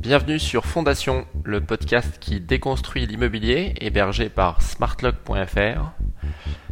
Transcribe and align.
Bienvenue 0.00 0.38
sur 0.38 0.64
Fondation, 0.64 1.26
le 1.44 1.60
podcast 1.60 2.16
qui 2.20 2.40
déconstruit 2.40 3.04
l'immobilier, 3.04 3.74
hébergé 3.82 4.30
par 4.30 4.62
smartlock.fr. 4.62 5.92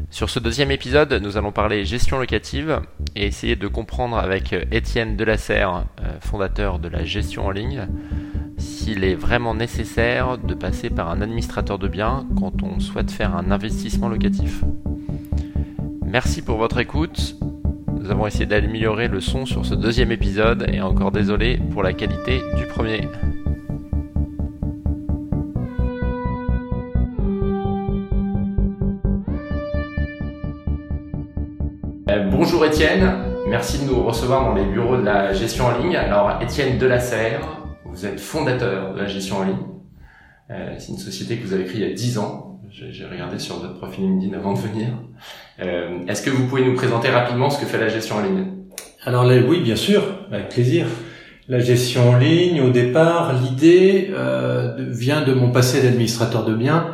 Sur 0.09 0.31
ce 0.31 0.39
deuxième 0.39 0.71
épisode, 0.71 1.13
nous 1.13 1.37
allons 1.37 1.53
parler 1.53 1.85
gestion 1.85 2.19
locative 2.19 2.81
et 3.15 3.27
essayer 3.27 3.55
de 3.55 3.69
comprendre 3.69 4.17
avec 4.17 4.55
Étienne 4.73 5.15
Delasserre, 5.15 5.85
euh, 6.01 6.19
fondateur 6.21 6.79
de 6.79 6.89
la 6.89 7.05
gestion 7.05 7.45
en 7.45 7.51
ligne, 7.51 7.87
s'il 8.57 9.05
est 9.05 9.15
vraiment 9.15 9.55
nécessaire 9.55 10.39
de 10.39 10.55
passer 10.55 10.89
par 10.89 11.11
un 11.11 11.21
administrateur 11.21 11.79
de 11.79 11.87
biens 11.87 12.27
quand 12.39 12.63
on 12.63 12.81
souhaite 12.81 13.11
faire 13.11 13.37
un 13.37 13.51
investissement 13.51 14.09
locatif. 14.09 14.65
Merci 16.03 16.41
pour 16.41 16.57
votre 16.57 16.79
écoute. 16.79 17.37
Nous 18.09 18.15
avons 18.15 18.27
essayé 18.27 18.47
d'améliorer 18.47 19.07
le 19.07 19.21
son 19.21 19.45
sur 19.45 19.67
ce 19.67 19.75
deuxième 19.75 20.11
épisode 20.11 20.65
et 20.73 20.81
encore 20.81 21.13
désolé 21.13 21.61
pour 21.73 21.83
la 21.83 21.93
qualité 21.93 22.41
du 22.57 22.65
premier. 22.65 23.03
Euh, 32.09 32.31
bonjour 32.31 32.65
Étienne, 32.65 33.13
merci 33.47 33.85
de 33.85 33.91
nous 33.91 34.03
recevoir 34.03 34.43
dans 34.43 34.55
les 34.55 34.65
bureaux 34.65 34.97
de 34.97 35.05
la 35.05 35.35
gestion 35.35 35.67
en 35.67 35.77
ligne. 35.77 35.97
Alors 35.97 36.41
Étienne 36.41 36.79
Delasserre, 36.79 37.67
vous 37.85 38.07
êtes 38.07 38.21
fondateur 38.21 38.95
de 38.95 39.01
la 39.01 39.07
gestion 39.07 39.37
en 39.37 39.45
ligne. 39.45 39.67
Euh, 40.51 40.77
c'est 40.79 40.93
une 40.93 40.99
société 40.99 41.37
que 41.37 41.47
vous 41.47 41.53
avez 41.53 41.67
créée 41.67 41.83
il 41.83 41.89
y 41.89 41.93
a 41.93 41.95
10 41.95 42.17
ans. 42.17 42.48
J'ai 42.71 43.07
regardé 43.07 43.39
sur 43.39 43.57
votre 43.57 43.75
profil 43.75 44.05
LinkedIn 44.05 44.37
avant 44.37 44.53
de 44.53 44.59
venir. 44.59 44.89
Euh, 45.61 46.01
Est-ce 46.07 46.23
que 46.23 46.31
vous 46.31 46.47
pouvez 46.47 46.65
nous 46.65 46.75
présenter 46.75 47.09
rapidement 47.09 47.49
ce 47.49 47.61
que 47.61 47.67
fait 47.67 47.79
la 47.79 47.89
gestion 47.89 48.17
en 48.17 48.23
ligne? 48.23 48.47
Alors 49.05 49.25
oui, 49.49 49.61
bien 49.61 49.77
sûr, 49.77 50.03
avec 50.31 50.51
plaisir. 50.51 50.87
La 51.49 51.61
gestion 51.61 52.11
en 52.11 52.19
ligne, 52.19 52.61
au 52.61 52.71
départ, 52.71 53.33
l'idée 53.41 54.11
euh, 54.11 54.77
vient 54.91 55.23
de 55.23 55.33
mon 55.33 55.51
passé 55.51 55.83
d'administrateur 55.83 56.45
de 56.45 56.55
biens, 56.55 56.91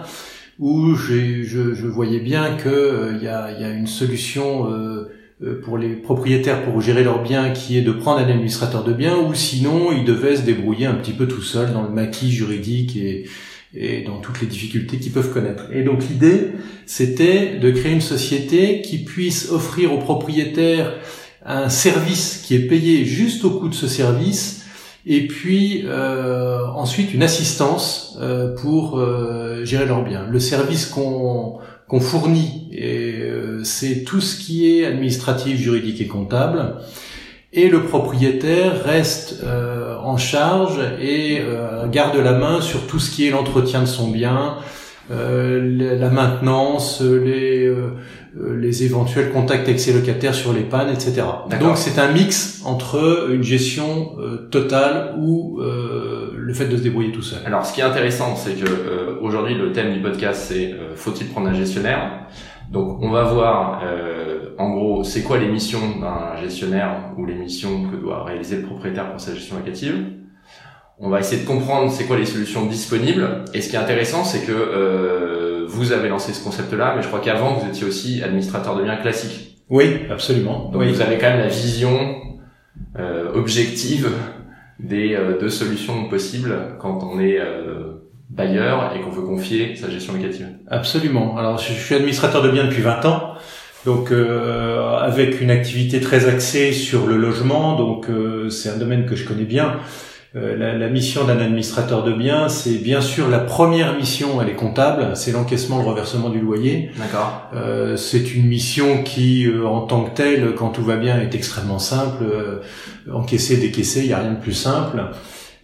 où 0.61 0.95
je, 0.95 1.43
je, 1.43 1.87
voyais 1.87 2.21
bien 2.21 2.57
qu'il 2.57 2.71
euh, 2.71 3.19
y, 3.21 3.27
a, 3.27 3.51
y, 3.51 3.65
a, 3.65 3.71
une 3.71 3.89
solution 3.89 4.71
euh, 4.71 5.11
euh, 5.43 5.61
pour 5.61 5.77
les 5.77 5.97
propriétaires 5.97 6.63
pour 6.63 6.81
gérer 6.81 7.03
leurs 7.03 7.23
biens 7.23 7.51
qui 7.51 7.77
est 7.77 7.83
de 7.83 7.91
prendre 7.91 8.21
un 8.21 8.29
administrateur 8.29 8.85
de 8.85 8.93
biens, 8.93 9.17
ou 9.17 9.35
sinon 9.35 9.91
ils 9.91 10.05
devaient 10.05 10.37
se 10.37 10.43
débrouiller 10.43 10.87
un 10.87 10.95
petit 10.95 11.13
peu 11.13 11.27
tout 11.27 11.43
seuls 11.43 11.73
dans 11.73 11.83
le 11.83 11.91
maquis 11.91 12.31
juridique 12.31 12.97
et, 12.97 13.25
et 13.75 14.03
dans 14.03 14.19
toutes 14.19 14.41
les 14.41 14.47
difficultés 14.47 14.99
qu'ils 14.99 15.13
peuvent 15.13 15.33
connaître. 15.33 15.65
Et 15.73 15.83
donc 15.83 16.09
l'idée, 16.09 16.53
c'était 16.87 17.59
de 17.59 17.71
créer 17.71 17.93
une 17.93 18.01
société 18.01 18.81
qui 18.83 18.99
puisse 18.99 19.51
offrir 19.51 19.93
aux 19.93 19.99
propriétaires 19.99 20.95
un 21.45 21.69
service 21.69 22.43
qui 22.45 22.55
est 22.55 22.67
payé 22.67 23.05
juste 23.05 23.45
au 23.45 23.51
coût 23.51 23.69
de 23.69 23.75
ce 23.75 23.87
service, 23.87 24.65
et 25.07 25.27
puis 25.27 25.83
euh, 25.85 26.67
ensuite 26.75 27.13
une 27.13 27.23
assistance 27.23 28.17
euh, 28.21 28.55
pour 28.55 28.99
euh, 28.99 29.65
gérer 29.65 29.85
leurs 29.85 30.05
biens. 30.05 30.27
Le 30.31 30.41
service 30.41 30.87
qu'on 30.87 31.59
qu'on 31.87 32.01
fournit, 32.01 32.71
euh, 32.81 33.61
c'est 33.63 34.05
tout 34.05 34.23
ce 34.23 34.41
qui 34.41 34.71
est 34.71 34.87
administratif, 34.87 35.59
juridique 35.59 36.01
et 36.01 36.07
comptable 36.07 36.77
et 37.55 37.69
le 37.69 37.85
propriétaire 37.85 38.85
reste 38.85 39.43
euh, 39.45 39.97
en 40.03 40.17
charge 40.17 40.81
et 41.01 41.41
euh, 41.41 41.87
garde 41.89 42.17
la 42.17 42.33
main 42.33 42.61
sur 42.61 42.87
tout 42.87 42.99
ce 42.99 43.11
qui 43.11 43.27
est 43.27 43.31
l'entretien 43.31 43.81
de 43.81 43.87
son 43.87 44.11
bien, 44.11 44.57
euh, 45.11 45.99
la 45.99 46.09
maintenance, 46.09 47.03
les, 47.03 47.67
euh, 47.67 47.91
les 48.57 48.85
éventuels 48.85 49.31
contacts 49.31 49.69
avec 49.69 49.79
ses 49.79 49.93
locataires 49.93 50.35
sur 50.35 50.53
les 50.53 50.63
pannes, 50.63 50.91
etc. 50.91 51.23
Donc 51.61 51.77
c'est 51.77 52.01
un 52.01 52.11
mix 52.11 52.63
entre 52.65 53.29
une 53.31 53.43
gestion 53.43 54.17
euh, 54.19 54.49
totale 54.51 55.15
ou 55.19 55.61
le 56.37 56.53
fait 56.55 56.67
de 56.67 56.77
se 56.77 56.83
débrouiller 56.83 57.13
tout 57.13 57.23
seul. 57.23 57.41
Alors 57.45 57.67
ce 57.67 57.75
qui 57.75 57.81
est 57.81 57.85
intéressant, 57.85 58.35
c'est 58.37 58.53
que 58.53 59.19
aujourd'hui 59.21 59.55
le 59.55 59.73
thème 59.73 59.93
du 59.93 60.01
podcast 60.01 60.47
c'est 60.49 60.75
faut-il 60.97 61.29
prendre 61.29 61.49
un 61.49 61.55
gestionnaire? 61.55 62.27
Donc 62.75 62.99
on 63.01 63.11
va 63.11 63.23
voir 63.23 63.83
euh, 63.85 64.51
en 64.59 64.71
gros 64.71 65.05
c'est 65.05 65.23
quoi 65.23 65.39
les 65.39 65.49
missions 65.49 66.01
d'un 66.01 66.35
gestionnaire 66.43 67.13
ou 67.17 67.25
les 67.25 67.37
missions 67.37 67.89
que 67.89 67.97
doit 67.97 68.25
réaliser 68.25 68.57
le 68.57 68.63
propriétaire 68.63 69.11
pour 69.11 69.21
sa 69.21 69.33
gestion 69.33 69.57
locative. 69.57 69.95
On 70.99 71.09
va 71.09 71.21
essayer 71.21 71.43
de 71.43 71.47
comprendre 71.47 71.91
c'est 71.91 72.05
quoi 72.05 72.17
les 72.17 72.27
solutions 72.27 72.67
disponibles. 72.67 73.45
Et 73.55 73.61
ce 73.63 73.71
qui 73.71 73.77
est 73.77 73.79
intéressant 73.79 74.25
c'est 74.25 74.45
que 74.45 74.53
euh, 74.53 75.65
vous 75.69 75.93
avez 75.93 76.09
lancé 76.09 76.33
ce 76.33 76.43
concept-là, 76.43 76.95
mais 76.97 77.03
je 77.03 77.09
crois 77.09 77.21
qu'avant 77.21 77.55
vous 77.55 77.69
étiez 77.69 77.87
aussi 77.87 78.23
administrateur 78.23 78.77
de 78.77 78.83
biens 78.83 78.97
classique. 78.97 79.63
Oui, 79.71 80.01
absolument. 80.11 80.71
Donc 80.71 80.83
vous 80.83 81.01
avez 81.01 81.17
quand 81.19 81.31
même 81.31 81.41
la 81.41 81.49
vision 81.49 82.17
euh, 82.99 83.33
objective 83.35 84.11
des 84.81 85.15
euh, 85.15 85.39
deux 85.39 85.49
solutions 85.49 86.09
possibles 86.09 86.77
quand 86.81 87.05
on 87.05 87.21
est 87.21 87.39
euh, 87.39 87.94
bailleur 88.31 88.95
et 88.97 89.01
qu'on 89.01 89.11
veut 89.11 89.23
confier 89.23 89.77
sa 89.77 89.91
gestion 89.91 90.15
locative. 90.15 90.49
Absolument. 90.69 91.37
Alors 91.37 91.59
je 91.59 91.73
suis 91.73 91.95
administrateur 91.95 92.43
de 92.43 92.51
biens 92.51 92.65
depuis 92.65 92.83
20 92.83 93.05
ans. 93.05 93.35
Donc 93.85 94.13
euh, 94.13 94.97
avec 94.97 95.43
une 95.43 95.51
activité 95.51 96.01
très 96.01 96.27
axée 96.27 96.73
sur 96.73 97.07
le 97.07 97.19
logement, 97.19 97.77
donc 97.77 98.09
euh, 98.09 98.49
c'est 98.49 98.71
un 98.71 98.79
domaine 98.79 99.05
que 99.05 99.15
je 99.15 99.27
connais 99.27 99.45
bien. 99.45 99.79
Euh, 100.37 100.57
la, 100.57 100.77
la, 100.77 100.89
mission 100.89 101.25
d'un 101.25 101.39
administrateur 101.39 102.03
de 102.03 102.13
biens, 102.13 102.49
c'est 102.49 102.79
bien 102.79 103.01
sûr 103.01 103.29
la 103.29 103.39
première 103.39 103.97
mission, 103.97 104.43
elle 104.43 104.49
est 104.49 104.57
comptable, 104.57 105.13
c'est 105.15 105.31
l'encaissement, 105.31 105.79
le 105.79 105.85
reversement 105.85 106.29
du 106.29 106.41
loyer. 106.41 106.91
D'accord. 106.99 107.51
Euh, 107.55 107.97
c'est 107.97 108.35
une 108.35 108.49
mission 108.49 109.05
qui, 109.05 109.47
euh, 109.47 109.65
en 109.65 109.83
tant 109.83 110.03
que 110.03 110.17
telle, 110.17 110.55
quand 110.57 110.71
tout 110.71 110.83
va 110.83 110.97
bien, 110.97 111.21
est 111.21 111.37
extrêmement 111.37 111.79
simple. 111.79 112.25
encaisser, 113.13 113.59
décaisser, 113.59 114.01
il 114.01 114.07
n'y 114.07 114.13
a 114.13 114.19
rien 114.19 114.33
de 114.33 114.41
plus 114.41 114.55
simple. 114.55 115.05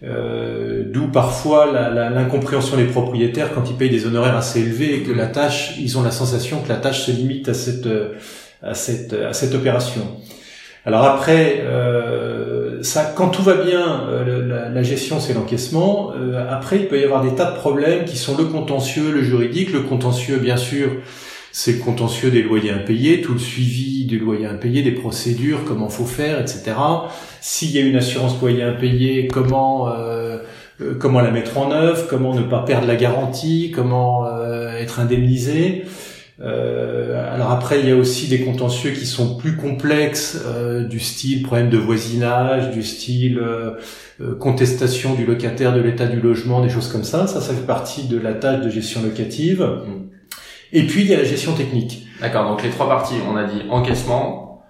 Euh, 0.03 0.83
D'où 0.87 1.07
parfois 1.07 1.71
l'incompréhension 1.71 2.75
des 2.75 2.85
propriétaires 2.85 3.53
quand 3.53 3.69
ils 3.69 3.75
payent 3.75 3.89
des 3.89 4.07
honoraires 4.07 4.35
assez 4.35 4.59
élevés 4.59 4.95
et 4.95 5.03
que 5.03 5.11
la 5.11 5.27
tâche, 5.27 5.75
ils 5.79 5.97
ont 5.97 6.03
la 6.03 6.11
sensation 6.11 6.61
que 6.61 6.69
la 6.69 6.77
tâche 6.77 7.01
se 7.01 7.11
limite 7.11 7.47
à 7.49 7.53
cette 7.53 7.87
à 8.63 8.73
cette 8.73 9.13
à 9.13 9.33
cette 9.33 9.53
opération. 9.53 10.01
Alors 10.83 11.03
après, 11.05 11.61
euh, 11.61 12.81
ça, 12.81 13.13
quand 13.15 13.29
tout 13.29 13.43
va 13.43 13.53
bien, 13.53 14.07
euh, 14.09 14.47
la, 14.47 14.69
la, 14.69 14.83
gestion 14.83 15.19
c'est 15.19 15.33
l'encaissement. 15.33 16.11
Euh, 16.15 16.43
après, 16.49 16.77
il 16.77 16.87
peut 16.87 16.99
y 16.99 17.03
avoir 17.03 17.23
des 17.23 17.35
tas 17.35 17.51
de 17.51 17.55
problèmes 17.55 18.05
qui 18.05 18.17
sont 18.17 18.35
le 18.35 18.45
contentieux, 18.45 19.11
le 19.11 19.21
juridique. 19.21 19.71
Le 19.71 19.81
contentieux, 19.81 20.37
bien 20.37 20.57
sûr, 20.57 20.89
c'est 21.51 21.73
le 21.73 21.79
contentieux 21.79 22.31
des 22.31 22.43
loyers 22.43 22.71
impayés, 22.71 23.21
tout 23.21 23.33
le 23.33 23.39
suivi 23.39 24.05
du 24.05 24.19
loyer 24.19 24.45
impayé, 24.45 24.81
des 24.83 24.91
procédures, 24.91 25.63
comment 25.65 25.89
faut 25.89 26.05
faire, 26.05 26.39
etc. 26.39 26.75
S'il 27.41 27.71
y 27.71 27.77
a 27.77 27.81
une 27.81 27.95
assurance 27.95 28.39
loyer 28.41 28.63
impayé, 28.63 29.27
comment 29.27 29.89
euh, 29.89 30.37
euh, 30.81 30.95
comment 30.97 31.19
la 31.19 31.31
mettre 31.31 31.57
en 31.57 31.71
œuvre, 31.71 32.07
comment 32.07 32.33
ne 32.35 32.41
pas 32.41 32.63
perdre 32.63 32.87
la 32.87 32.95
garantie, 32.95 33.71
comment 33.73 34.25
euh, 34.27 34.77
être 34.77 34.99
indemnisé. 34.99 35.83
alors 36.39 37.51
après, 37.51 37.81
il 37.81 37.87
y 37.87 37.91
a 37.91 37.95
aussi 37.95 38.27
des 38.27 38.41
contentieux 38.41 38.91
qui 38.91 39.05
sont 39.05 39.35
plus 39.35 39.57
complexes, 39.57 40.39
du 40.89 40.99
style 40.99 41.43
problème 41.43 41.69
de 41.69 41.77
voisinage, 41.77 42.71
du 42.71 42.81
style 42.81 43.39
contestation 44.39 45.13
du 45.13 45.25
locataire 45.25 45.71
de 45.73 45.81
l'état 45.81 46.07
du 46.07 46.19
logement, 46.19 46.61
des 46.61 46.69
choses 46.69 46.87
comme 46.87 47.03
ça. 47.03 47.27
Ça, 47.27 47.41
ça 47.41 47.53
fait 47.53 47.67
partie 47.67 48.07
de 48.07 48.17
la 48.17 48.33
tâche 48.33 48.65
de 48.65 48.71
gestion 48.71 49.03
locative. 49.03 49.63
Et 50.73 50.83
puis 50.83 51.01
il 51.01 51.07
y 51.07 51.13
a 51.13 51.17
la 51.17 51.23
gestion 51.23 51.53
technique. 51.53 52.07
D'accord, 52.21 52.49
donc 52.49 52.63
les 52.63 52.69
trois 52.69 52.87
parties, 52.87 53.15
on 53.29 53.35
a 53.35 53.43
dit 53.43 53.61
encaissement, 53.69 54.63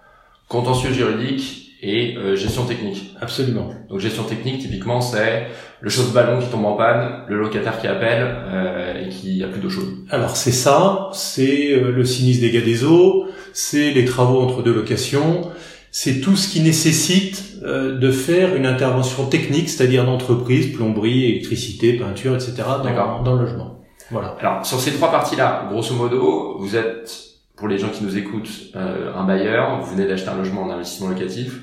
contentieux 0.48 0.92
juridique 0.92 1.62
et 1.82 2.16
euh, 2.18 2.36
gestion 2.36 2.66
technique. 2.66 3.16
Absolument. 3.20 3.70
Donc 3.90 4.00
gestion 4.00 4.24
technique, 4.24 4.60
typiquement, 4.62 5.02
c'est 5.02 5.48
le 5.80 5.90
chauffe-ballon 5.90 6.40
qui 6.40 6.48
tombe 6.48 6.66
en 6.66 6.74
panne, 6.74 7.24
le 7.28 7.40
locataire 7.40 7.80
qui 7.80 7.88
appelle 7.88 8.24
euh, 8.24 9.06
et 9.06 9.10
qui 9.10 9.44
a 9.44 9.48
plus 9.48 9.60
d'eau 9.60 9.70
chaude. 9.70 9.90
Alors 10.10 10.36
c'est 10.36 10.52
ça, 10.52 11.10
c'est 11.14 11.74
euh, 11.74 11.92
le 11.92 12.06
sinistre 12.06 12.44
dégâts 12.44 12.64
des 12.64 12.84
eaux, 12.84 13.28
c'est 13.54 13.92
les 13.92 14.06
travaux 14.06 14.42
entre 14.42 14.62
deux 14.62 14.74
locations, 14.74 15.50
c'est 15.92 16.22
tout 16.22 16.36
ce 16.36 16.48
qui 16.48 16.62
nécessite 16.62 17.48
de 17.62 18.12
faire 18.12 18.56
une 18.56 18.66
intervention 18.66 19.26
technique, 19.28 19.70
c'est-à-dire 19.70 20.06
d'entreprise, 20.06 20.74
plomberie, 20.74 21.26
électricité, 21.26 21.94
peinture, 21.94 22.34
etc. 22.34 22.54
dans, 22.82 23.22
dans 23.22 23.36
le 23.36 23.42
logement. 23.42 23.81
Voilà. 24.12 24.36
Alors 24.40 24.66
sur 24.66 24.80
ces 24.80 24.94
trois 24.94 25.10
parties-là, 25.10 25.68
grosso 25.70 25.96
modo, 25.96 26.58
vous 26.60 26.76
êtes, 26.76 27.12
pour 27.56 27.68
les 27.68 27.78
gens 27.78 27.90
qui 27.90 28.04
nous 28.04 28.18
écoutent, 28.18 28.52
euh, 28.76 29.14
un 29.16 29.24
bailleur, 29.24 29.80
vous 29.80 29.96
venez 29.96 30.06
d'acheter 30.06 30.30
un 30.30 30.36
logement 30.36 30.64
en 30.64 30.70
investissement 30.70 31.10
locatif. 31.10 31.62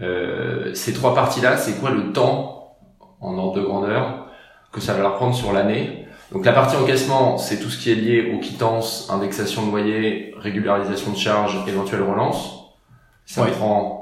Euh, 0.00 0.74
ces 0.74 0.92
trois 0.92 1.14
parties-là, 1.14 1.56
c'est 1.56 1.80
quoi 1.80 1.90
le 1.90 2.12
temps 2.12 2.76
en 3.20 3.38
ordre 3.38 3.54
de 3.54 3.62
grandeur 3.62 4.26
que 4.72 4.80
ça 4.80 4.94
va 4.94 5.00
leur 5.00 5.14
prendre 5.14 5.34
sur 5.34 5.52
l'année? 5.52 6.06
Donc 6.32 6.44
la 6.44 6.52
partie 6.52 6.76
encaissement, 6.76 7.38
c'est 7.38 7.58
tout 7.58 7.70
ce 7.70 7.78
qui 7.78 7.90
est 7.90 7.94
lié 7.94 8.32
aux 8.34 8.40
quittances, 8.40 9.08
indexation 9.10 9.64
de 9.64 9.70
loyer, 9.70 10.34
régularisation 10.36 11.12
de 11.12 11.16
charges, 11.16 11.58
éventuelle 11.66 12.02
relance. 12.02 12.74
Ça 13.24 13.44
prend 13.46 13.98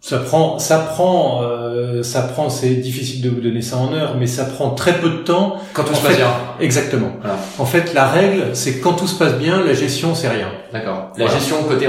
ça 0.00 0.20
prend, 0.20 0.58
ça 0.58 0.78
prend, 0.78 1.42
euh, 1.42 1.57
ça 2.02 2.22
prend. 2.22 2.48
C'est 2.50 2.74
difficile 2.74 3.22
de 3.22 3.30
vous 3.30 3.40
donner 3.40 3.62
ça 3.62 3.76
en 3.76 3.92
heure, 3.92 4.16
mais 4.18 4.26
ça 4.26 4.44
prend 4.44 4.70
très 4.70 4.94
peu 4.94 5.10
de 5.10 5.18
temps. 5.18 5.56
Quand 5.72 5.84
tout 5.84 5.94
se 5.94 6.02
passe 6.02 6.16
bien. 6.16 6.30
Exactement. 6.60 7.10
En 7.58 7.66
fait, 7.66 7.94
la 7.94 8.06
règle, 8.06 8.46
c'est 8.54 8.80
quand 8.80 8.94
tout 8.94 9.06
se 9.06 9.18
passe 9.18 9.34
bien, 9.34 9.62
la 9.64 9.74
gestion, 9.74 10.14
c'est 10.14 10.28
rien. 10.28 10.48
D'accord. 10.72 11.12
La 11.16 11.26
gestion 11.26 11.56
côté 11.64 11.88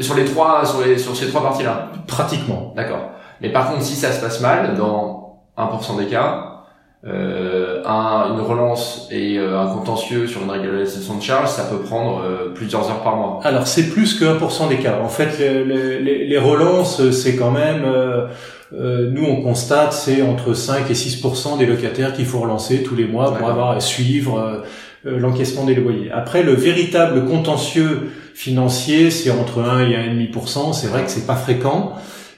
sur 0.00 0.14
les 0.14 0.24
trois, 0.24 0.64
sur, 0.64 0.80
les, 0.82 0.98
sur 0.98 1.16
ces 1.16 1.28
trois 1.28 1.42
parties-là. 1.42 1.90
Pratiquement. 2.06 2.72
D'accord. 2.76 3.10
Mais 3.40 3.50
par 3.50 3.70
contre, 3.70 3.82
si 3.82 3.94
ça 3.94 4.12
se 4.12 4.20
passe 4.20 4.40
mal, 4.40 4.74
dans 4.76 5.42
1% 5.56 5.98
des 5.98 6.06
cas, 6.06 6.44
euh, 7.06 7.82
un, 7.86 8.34
une 8.34 8.40
relance 8.40 9.08
et 9.12 9.38
euh, 9.38 9.60
un 9.60 9.68
contentieux 9.68 10.26
sur 10.26 10.42
une 10.42 10.50
régularisation 10.50 11.16
de 11.16 11.22
charge, 11.22 11.48
ça 11.48 11.64
peut 11.64 11.78
prendre 11.78 12.20
euh, 12.24 12.52
plusieurs 12.52 12.90
heures 12.90 13.02
par 13.04 13.16
mois. 13.16 13.40
Alors 13.44 13.68
c'est 13.68 13.88
plus 13.90 14.18
que 14.18 14.24
1% 14.24 14.68
des 14.68 14.78
cas. 14.78 14.98
En 15.00 15.08
fait, 15.08 15.38
les, 15.38 16.00
les, 16.00 16.26
les 16.26 16.38
relances, 16.38 17.10
c'est 17.10 17.36
quand 17.36 17.52
même, 17.52 17.84
euh, 18.72 19.06
euh, 19.06 19.10
nous 19.10 19.24
on 19.24 19.42
constate, 19.42 19.92
c'est 19.92 20.22
entre 20.22 20.54
5 20.54 20.90
et 20.90 20.94
6% 20.94 21.58
des 21.58 21.66
locataires 21.66 22.12
qu'il 22.12 22.26
faut 22.26 22.40
relancer 22.40 22.82
tous 22.82 22.94
les 22.94 23.06
mois 23.06 23.34
pour 23.34 23.48
avoir 23.48 23.70
à 23.70 23.80
suivre 23.80 24.62
l'encaissement 25.04 25.64
des 25.64 25.74
loyers. 25.74 26.10
Après, 26.10 26.42
le 26.42 26.52
véritable 26.52 27.24
contentieux 27.26 28.10
financier, 28.34 29.10
c'est 29.10 29.30
entre 29.30 29.62
1 29.62 29.88
et 29.88 29.94
1,5%. 29.94 30.72
C'est 30.72 30.88
vrai 30.88 31.04
que 31.04 31.10
c'est 31.10 31.26
pas 31.26 31.36
fréquent. 31.36 31.94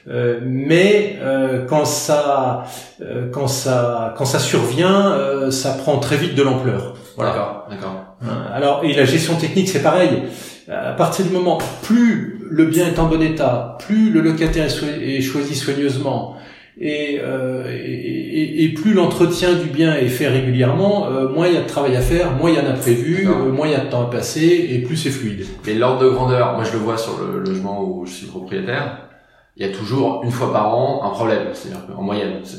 Euh, 0.07 0.39
mais 0.43 1.19
euh, 1.21 1.65
quand 1.67 1.85
ça 1.85 2.65
euh, 3.01 3.29
quand 3.31 3.47
ça 3.47 4.15
quand 4.17 4.25
ça 4.25 4.39
survient, 4.39 5.15
ça 5.51 5.73
prend 5.73 5.99
très 5.99 6.17
vite 6.17 6.35
de 6.35 6.41
l'ampleur. 6.41 6.95
Voilà. 7.15 7.31
D'accord, 7.31 7.67
d'accord. 7.69 8.17
Alors 8.53 8.81
et 8.83 8.93
la 8.93 9.05
gestion 9.05 9.35
technique 9.35 9.69
c'est 9.69 9.83
pareil. 9.83 10.23
À 10.69 10.93
partir 10.93 11.25
du 11.25 11.31
moment 11.31 11.59
plus 11.83 12.40
le 12.51 12.65
bien 12.65 12.87
est 12.87 12.99
en 12.99 13.07
bon 13.07 13.21
état, 13.21 13.77
plus 13.79 14.11
le 14.11 14.21
locataire 14.21 14.65
est, 14.65 15.21
choisi 15.21 15.55
soigneusement, 15.55 16.35
et, 16.79 17.15
et, 17.15 18.63
et, 18.63 18.73
plus 18.73 18.93
l'entretien 18.93 19.53
du 19.53 19.69
bien 19.69 19.95
est 19.95 20.07
fait 20.07 20.27
régulièrement, 20.27 21.09
moins 21.33 21.47
il 21.47 21.53
y 21.53 21.57
a 21.57 21.61
de 21.61 21.67
travail 21.67 21.95
à 21.95 22.01
faire, 22.01 22.31
moins 22.35 22.49
il 22.49 22.57
y 22.57 22.59
en 22.59 22.69
a 22.69 22.73
prévu, 22.73 23.27
moins 23.53 23.67
il 23.67 23.73
y 23.73 23.75
a 23.75 23.85
de 23.85 23.89
temps 23.89 24.03
à 24.03 24.09
passer, 24.09 24.67
et 24.71 24.79
plus 24.79 24.97
c'est 24.97 25.11
fluide. 25.11 25.45
Et 25.67 25.75
l'ordre 25.75 26.03
de 26.03 26.09
grandeur, 26.09 26.53
moi 26.53 26.63
je 26.63 26.73
le 26.73 26.79
vois 26.79 26.97
sur 26.97 27.19
le 27.19 27.39
logement 27.39 27.83
où 27.83 28.05
je 28.05 28.11
suis 28.11 28.27
propriétaire 28.27 29.09
il 29.57 29.65
y 29.65 29.69
a 29.69 29.73
toujours 29.73 30.23
une 30.23 30.31
fois 30.31 30.51
par 30.51 30.73
an 30.75 31.03
un 31.03 31.09
problème, 31.09 31.49
c'est-à-dire 31.53 31.81
en 31.97 32.01
moyenne, 32.01 32.39
c'est 32.43 32.57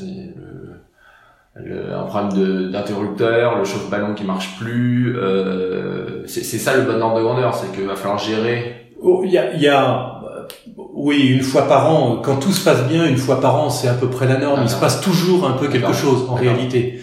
le, 1.55 1.93
un 1.93 2.03
problème 2.03 2.71
d'interrupteur, 2.71 3.57
le 3.57 3.65
chauffe-ballon 3.65 4.13
qui 4.13 4.23
marche 4.23 4.57
plus, 4.57 5.15
euh, 5.17 6.25
c'est 6.27 6.43
ça 6.43 6.75
le 6.77 6.83
bon 6.83 7.01
ordre 7.01 7.17
de 7.17 7.23
grandeur, 7.23 7.53
c'est 7.53 7.71
qu'il 7.75 7.85
va 7.85 7.95
falloir 7.95 8.17
gérer. 8.17 8.82
Oh, 9.03 9.21
il 9.25 9.31
y 9.31 9.37
a, 9.37 9.53
y 9.55 9.67
a 9.67 10.13
oui, 10.93 11.27
une 11.27 11.41
fois 11.41 11.67
par 11.67 11.91
an, 11.91 12.21
quand 12.23 12.37
tout 12.37 12.51
se 12.51 12.63
passe 12.63 12.87
bien, 12.87 13.05
une 13.05 13.17
fois 13.17 13.41
par 13.41 13.55
an, 13.55 13.69
c'est 13.69 13.87
à 13.87 13.93
peu 13.93 14.09
près 14.09 14.27
la 14.27 14.37
norme. 14.37 14.61
il 14.63 14.69
se 14.69 14.79
passe 14.79 15.01
toujours 15.01 15.47
un 15.47 15.53
peu 15.53 15.67
quelque 15.67 15.93
chose 15.93 16.27
en 16.29 16.35
réalité. 16.35 17.01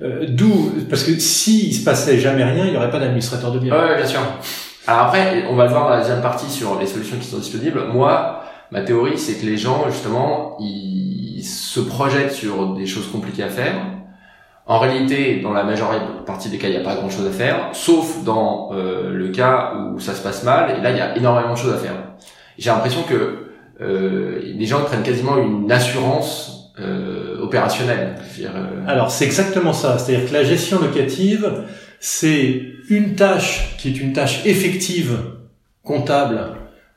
Euh, 0.00 0.26
D'où, 0.28 0.72
parce 0.88 1.04
que 1.04 1.18
s'il 1.18 1.74
se 1.74 1.84
passait 1.84 2.18
jamais 2.18 2.44
rien, 2.44 2.64
il 2.66 2.70
n'y 2.70 2.76
aurait 2.76 2.90
pas 2.90 2.98
d'administrateur 2.98 3.52
de 3.52 3.58
biens. 3.58 3.74
Ouais, 3.74 3.96
bien 3.96 4.06
sûr. 4.06 4.20
Alors 4.86 5.02
après, 5.02 5.44
on 5.48 5.54
va 5.54 5.64
le 5.64 5.70
voir 5.70 5.84
dans 5.84 5.90
la 5.90 6.00
deuxième 6.00 6.22
partie 6.22 6.50
sur 6.50 6.78
les 6.78 6.86
solutions 6.86 7.16
qui 7.18 7.26
sont 7.26 7.38
disponibles. 7.38 7.84
Moi, 7.92 8.42
ma 8.70 8.82
théorie, 8.82 9.18
c'est 9.18 9.34
que 9.34 9.46
les 9.46 9.56
gens, 9.56 9.84
justement, 9.90 10.56
ils 10.60 11.44
se 11.44 11.80
projettent 11.80 12.32
sur 12.32 12.74
des 12.74 12.86
choses 12.86 13.08
compliquées 13.10 13.44
à 13.44 13.48
faire. 13.48 13.74
En 14.66 14.78
réalité, 14.78 15.40
dans 15.40 15.52
la 15.52 15.64
majeure 15.64 15.90
partie 16.24 16.48
des 16.48 16.58
cas, 16.58 16.68
il 16.68 16.72
n'y 16.72 16.80
a 16.80 16.84
pas 16.84 16.94
grand-chose 16.94 17.26
à 17.26 17.30
faire, 17.30 17.70
sauf 17.72 18.22
dans 18.24 18.70
euh, 18.72 19.12
le 19.12 19.28
cas 19.28 19.74
où 19.74 19.98
ça 19.98 20.14
se 20.14 20.22
passe 20.22 20.44
mal. 20.44 20.78
Et 20.78 20.80
là, 20.80 20.90
il 20.90 20.96
y 20.96 21.00
a 21.00 21.16
énormément 21.16 21.54
de 21.54 21.58
choses 21.58 21.72
à 21.74 21.78
faire. 21.78 21.94
J'ai 22.58 22.70
l'impression 22.70 23.02
que 23.02 23.48
euh, 23.80 24.40
les 24.44 24.66
gens 24.66 24.82
prennent 24.84 25.02
quasiment 25.02 25.36
une 25.38 25.70
assurance 25.70 26.72
euh, 26.78 27.38
opérationnelle. 27.40 28.14
Euh, 28.40 28.84
Alors, 28.86 29.10
c'est 29.10 29.24
exactement 29.24 29.72
ça. 29.72 29.98
C'est-à-dire 29.98 30.28
que 30.28 30.32
la 30.32 30.44
gestion 30.44 30.80
locative, 30.80 31.64
c'est 32.00 32.62
une 32.88 33.14
tâche 33.14 33.76
qui 33.78 33.88
est 33.88 34.00
une 34.00 34.12
tâche 34.12 34.46
effective 34.46 35.18
comptable 35.82 36.40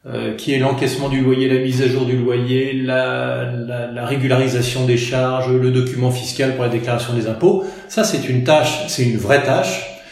euh, 0.08 0.36
qui 0.36 0.54
est 0.54 0.60
l'encaissement 0.60 1.10
du 1.10 1.22
loyer, 1.22 1.50
la 1.50 1.64
mise 1.64 1.82
à 1.82 1.88
jour 1.88 2.06
du 2.06 2.16
loyer, 2.16 2.74
la, 2.74 3.52
la, 3.52 3.92
la, 3.92 4.06
régularisation 4.06 4.86
des 4.86 4.98
charges, 4.98 5.52
le 5.52 5.72
document 5.72 6.12
fiscal 6.12 6.54
pour 6.54 6.64
la 6.64 6.70
déclaration 6.70 7.16
des 7.16 7.28
impôts. 7.28 7.64
Ça, 7.90 8.04
c'est 8.04 8.30
une 8.30 8.44
tâche, 8.44 8.88
c'est 8.88 9.04
une 9.04 9.18
vraie 9.18 9.42
tâche. 9.42 10.04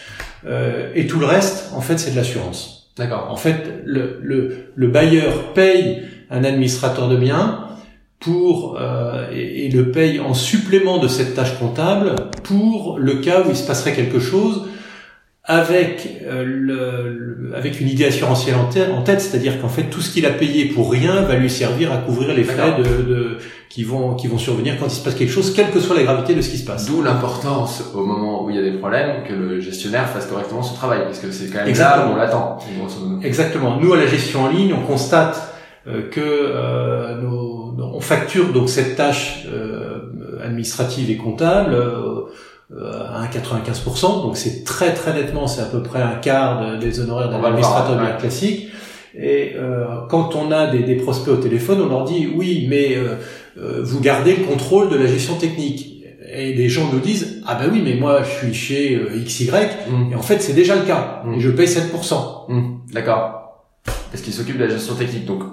Euh, 0.48 0.90
et 0.95 1.06
tout 1.06 1.19
le 1.19 1.28
reste, 1.28 1.72
en 1.75 1.81
fait, 1.81 2.00
c'est 2.00 2.10
de 2.10 2.16
l'assurance. 2.16 2.90
D'accord. 2.98 3.28
En 3.30 3.36
fait, 3.36 3.84
le, 3.86 4.19
le, 4.24 4.72
le, 4.74 4.88
bailleur 4.88 5.54
paye 5.54 6.01
un 6.31 6.44
administrateur 6.44 7.07
de 7.07 7.16
biens 7.16 7.68
pour 8.19 8.80
euh, 8.81 9.28
et, 9.31 9.68
et, 9.68 9.69
le 9.69 9.92
paye 9.92 10.19
en 10.19 10.34
supplément 10.34 10.98
de 10.98 11.07
cette 11.07 11.36
tâche 11.36 11.60
comptable 11.60 12.16
pour 12.44 12.98
le 12.98 13.18
cas 13.18 13.44
où 13.44 13.51
il 13.51 13.56
se 13.56 13.68
passerait 13.68 13.94
quelque 13.94 14.19
chose 14.19 14.68
avec 15.45 16.22
euh, 16.24 16.44
le, 16.45 17.51
avec 17.54 17.81
une 17.81 17.90
idée 17.90 18.06
assurantielle 18.06 18.56
en 18.56 19.01
tête, 19.01 19.19
c'est-à-dire 19.19 19.60
qu'en 19.60 19.68
fait 19.68 19.84
tout 19.84 20.00
ce 20.00 20.13
qu'il 20.13 20.25
a 20.25 20.30
payé 20.30 20.66
pour 20.66 20.90
rien 20.90 21.22
va 21.24 21.36
lui 21.36 21.50
servir 21.50 21.92
à 21.92 21.98
couvrir 21.98 22.34
les 22.34 22.45
frais 22.45 22.78
de, 22.78 22.84
de, 22.84 23.38
qui 23.68 23.84
vont 23.84 24.16
qui 24.16 24.28
vont 24.28 24.38
survenir 24.38 24.78
quand 24.80 24.86
il 24.86 24.92
se 24.92 25.04
passe 25.04 25.16
quelque 25.16 25.31
chose, 25.31 25.54
quelle 25.54 25.69
que 25.72 25.81
soit 25.81 25.98
la 25.98 26.04
gravité 26.04 26.34
de 26.34 26.42
ce 26.42 26.50
qui 26.50 26.57
se 26.57 26.66
passe. 26.66 26.86
D'où 26.86 27.01
l'importance 27.01 27.84
au 27.94 28.06
moment 28.06 28.45
où 28.45 28.51
il 28.51 28.56
y 28.56 28.60
a 28.60 28.63
des 28.63 28.78
problèmes 28.78 29.24
que 29.28 29.34
le 29.34 29.60
gestionnaire 29.60 30.07
fasse 30.07 30.28
correctement 30.28 30.63
son 30.63 30.75
travail, 30.75 31.01
parce 31.04 31.19
que 31.19 31.30
c'est 31.30 31.50
quand 31.50 31.60
même 31.60 31.68
Exactement. 31.68 32.06
là 32.06 32.10
où 32.10 32.13
on 32.13 32.16
l'attend. 32.16 32.60
Exactement. 33.22 33.78
Nous 33.81 33.92
à 33.92 33.98
la 33.98 34.07
gestion 34.07 34.44
en 34.44 34.48
ligne, 34.48 34.74
on 34.74 34.86
constate 34.86 35.54
euh, 35.86 36.10
que 36.10 36.22
euh, 36.22 37.22
nos, 37.22 37.75
on 37.78 38.00
facture 38.00 38.54
donc 38.54 38.69
cette 38.69 38.96
tâche 38.96 39.46
euh, 39.51 40.39
administrative 40.42 41.12
et 41.12 41.18
comptable 41.18 41.75
à 42.81 43.28
95%, 43.28 44.24
donc 44.24 44.38
c'est 44.38 44.64
très 44.64 44.94
très 44.94 45.14
nettement, 45.14 45.48
c'est 45.48 45.62
à 45.62 45.66
peu 45.66 45.84
près 45.84 46.02
un 46.02 46.16
quart 46.16 46.80
des 46.80 47.00
honoraires 47.00 47.30
d'un 47.30 47.44
administrateur 47.44 48.00
bien 48.00 48.14
classique. 48.14 48.70
Et 49.16 49.54
euh, 49.56 49.86
quand 50.10 50.36
on 50.36 50.52
a 50.52 50.68
des, 50.68 50.80
des, 50.80 50.96
prospects 50.96 51.34
au 51.34 51.38
téléphone, 51.38 51.81
on 51.81 51.90
leur 51.90 52.04
dit 52.04 52.28
oui, 52.36 52.66
mais 52.70 52.96
euh, 52.98 53.16
euh 53.58 53.81
vous 53.84 54.00
gardez 54.00 54.36
le 54.36 54.44
contrôle 54.46 54.90
de 54.90 54.96
la 54.96 55.06
gestion 55.06 55.36
technique. 55.36 55.90
Et 56.36 56.54
les 56.54 56.68
gens 56.68 56.92
nous 56.92 57.00
disent 57.00 57.44
ah 57.46 57.56
ben 57.56 57.70
oui, 57.72 57.81
mais 57.84 57.96
moi 57.96 58.24
je 58.24 58.30
suis 58.30 58.54
chez 58.54 58.96
euh, 58.96 59.24
XY 59.24 59.52
mm. 59.52 60.12
et 60.12 60.16
en 60.16 60.22
fait 60.22 60.42
c'est 60.42 60.54
déjà 60.54 60.75
le 60.75 60.81
cas 60.81 61.22
mm. 61.25 61.34
et 61.36 61.40
je 61.40 61.52
paye 61.52 61.68
7%. 61.68 62.50
Mm. 62.50 62.78
D'accord. 62.92 63.68
Parce 64.12 64.24
qu'ils 64.24 64.34
s'occupent 64.34 64.58
de 64.58 64.64
la 64.66 64.72
gestion 64.72 64.96
technique. 64.96 65.25
Donc 65.25 65.44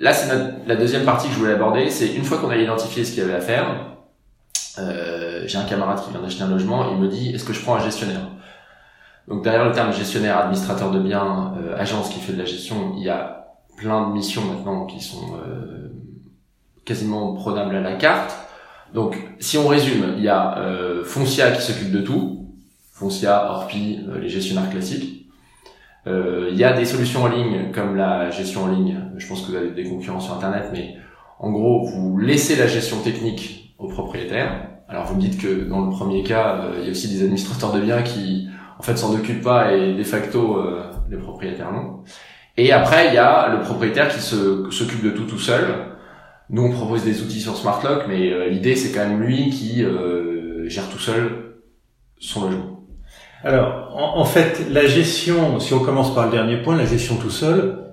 là 0.00 0.12
c'est 0.12 0.28
la 0.66 0.74
deuxième 0.74 1.04
partie 1.04 1.28
que 1.28 1.34
je 1.34 1.38
voulais 1.38 1.52
aborder, 1.52 1.90
c'est 1.90 2.14
une 2.14 2.24
fois 2.24 2.38
qu'on 2.38 2.50
a 2.50 2.56
identifié 2.56 3.04
ce 3.04 3.12
qu'il 3.12 3.22
y 3.22 3.26
avait 3.26 3.36
à 3.36 3.40
faire. 3.40 3.93
Euh, 4.78 5.44
j'ai 5.46 5.58
un 5.58 5.64
camarade 5.64 6.02
qui 6.02 6.10
vient 6.10 6.20
d'acheter 6.20 6.42
un 6.42 6.48
logement, 6.48 6.90
il 6.90 6.98
me 6.98 7.08
dit 7.08 7.30
est-ce 7.34 7.44
que 7.44 7.52
je 7.52 7.62
prends 7.62 7.76
un 7.76 7.80
gestionnaire? 7.80 8.28
Donc 9.28 9.42
derrière 9.42 9.64
le 9.64 9.72
terme 9.72 9.92
gestionnaire, 9.92 10.38
administrateur 10.38 10.90
de 10.90 11.00
biens, 11.00 11.54
euh, 11.58 11.76
agence 11.78 12.10
qui 12.10 12.20
fait 12.20 12.32
de 12.32 12.38
la 12.38 12.44
gestion, 12.44 12.94
il 12.96 13.04
y 13.04 13.08
a 13.08 13.56
plein 13.76 14.08
de 14.08 14.12
missions 14.12 14.42
maintenant 14.42 14.86
qui 14.86 15.00
sont 15.00 15.36
euh, 15.36 15.92
quasiment 16.84 17.34
prenables 17.34 17.74
à 17.74 17.80
la 17.80 17.94
carte. 17.94 18.36
Donc 18.92 19.16
si 19.40 19.56
on 19.56 19.66
résume, 19.66 20.14
il 20.16 20.22
y 20.22 20.28
a 20.28 20.58
euh, 20.58 21.04
Foncia 21.04 21.50
qui 21.52 21.62
s'occupe 21.62 21.90
de 21.90 22.00
tout, 22.00 22.54
Foncia, 22.92 23.50
Orpi, 23.50 24.00
les 24.20 24.28
gestionnaires 24.28 24.70
classiques. 24.70 25.22
Il 26.06 26.54
y 26.54 26.64
a 26.64 26.74
des 26.74 26.84
solutions 26.84 27.22
en 27.22 27.28
ligne 27.28 27.72
comme 27.72 27.96
la 27.96 28.30
gestion 28.30 28.64
en 28.64 28.66
ligne. 28.68 29.00
Je 29.16 29.26
pense 29.26 29.40
que 29.40 29.46
vous 29.50 29.56
avez 29.56 29.70
des 29.70 29.84
concurrents 29.84 30.20
sur 30.20 30.34
Internet, 30.34 30.68
mais 30.70 30.96
en 31.38 31.50
gros, 31.50 31.86
vous 31.86 32.18
laissez 32.18 32.56
la 32.56 32.66
gestion 32.66 33.00
technique 33.00 33.63
aux 33.78 33.88
propriétaires 33.88 34.74
alors 34.88 35.06
vous 35.06 35.16
me 35.16 35.20
dites 35.20 35.40
que 35.40 35.64
dans 35.64 35.86
le 35.86 35.90
premier 35.90 36.22
cas, 36.22 36.56
euh, 36.56 36.78
il 36.78 36.84
y 36.84 36.88
a 36.88 36.90
aussi 36.90 37.08
des 37.08 37.22
administrateurs 37.22 37.72
de 37.72 37.80
biens 37.80 38.02
qui 38.02 38.48
en 38.78 38.82
fait 38.82 38.96
s'en 38.96 39.14
occupent 39.14 39.42
pas 39.42 39.72
et 39.72 39.94
de 39.94 40.04
facto 40.04 40.58
euh, 40.58 40.90
les 41.10 41.16
propriétaires 41.16 41.72
non. 41.72 42.02
Et 42.56 42.70
après 42.72 43.08
il 43.08 43.14
y 43.14 43.18
a 43.18 43.48
le 43.48 43.60
propriétaire 43.60 44.08
qui 44.08 44.20
s'occupe 44.20 45.02
de 45.02 45.10
tout 45.10 45.24
tout 45.24 45.38
seul. 45.38 45.64
Nous 46.50 46.62
on 46.62 46.70
propose 46.70 47.04
des 47.04 47.22
outils 47.22 47.40
sur 47.40 47.56
SmartLock, 47.56 48.04
mais 48.08 48.30
euh, 48.30 48.48
l'idée 48.48 48.76
c'est 48.76 48.92
quand 48.92 49.08
même 49.08 49.20
lui 49.20 49.48
qui 49.50 49.84
gère 50.66 50.88
tout 50.90 50.98
seul 50.98 51.56
son 52.18 52.44
logement. 52.44 52.80
Alors 53.42 53.94
en, 53.96 54.24
fait 54.24 54.66
la 54.70 54.86
gestion, 54.86 55.60
si 55.60 55.74
on 55.74 55.80
commence 55.80 56.14
par 56.14 56.26
le 56.26 56.30
dernier 56.30 56.58
point, 56.62 56.76
la 56.76 56.86
gestion 56.86 57.16
tout 57.16 57.30
seul. 57.30 57.83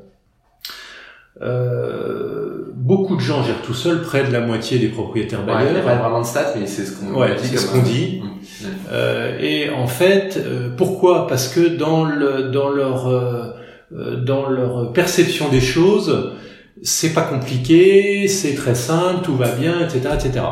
Euh, 1.42 2.72
beaucoup 2.76 3.16
de 3.16 3.22
gens 3.22 3.44
gèrent 3.44 3.62
tout 3.62 3.74
seuls, 3.74 4.02
près 4.02 4.24
de 4.24 4.32
la 4.32 4.42
moitié 4.42 4.80
des 4.80 4.90
propriétaires 4.90 5.46
bailleurs. 5.46 5.72
il 5.72 5.74
n'y 5.74 5.80
a 5.80 5.84
pas 5.84 5.96
vraiment 5.96 6.22
de 6.22 6.26
stats, 6.26 6.54
mais 6.60 6.68
c'est 6.68 6.86
ce 6.86 7.00
qu'on 7.00 7.20
ouais, 7.20 7.36
dit. 7.36 7.58
ce 7.58 7.68
qu'on 7.68 7.82
dit. 7.82 8.22
Mmh. 8.24 8.66
Euh, 8.92 9.40
et 9.40 9.70
en 9.70 9.88
fait, 9.88 10.38
euh, 10.38 10.70
pourquoi? 10.76 11.28
Parce 11.28 11.48
que 11.48 11.62
dans 11.62 12.04
le 12.04 12.52
dans 12.52 12.70
leur 12.70 13.08
euh, 13.08 13.52
euh, 13.94 14.18
dans 14.18 14.50
leur 14.50 14.94
perception 14.94 15.50
des 15.50 15.62
choses, 15.62 16.34
c'est 16.82 17.14
pas 17.14 17.24
compliqué, 17.24 18.28
c'est 18.28 18.56
très 18.56 18.76
simple, 18.76 19.24
tout 19.24 19.36
va 19.36 19.50
bien, 19.50 19.80
etc., 19.82 20.00
etc. 20.14 20.46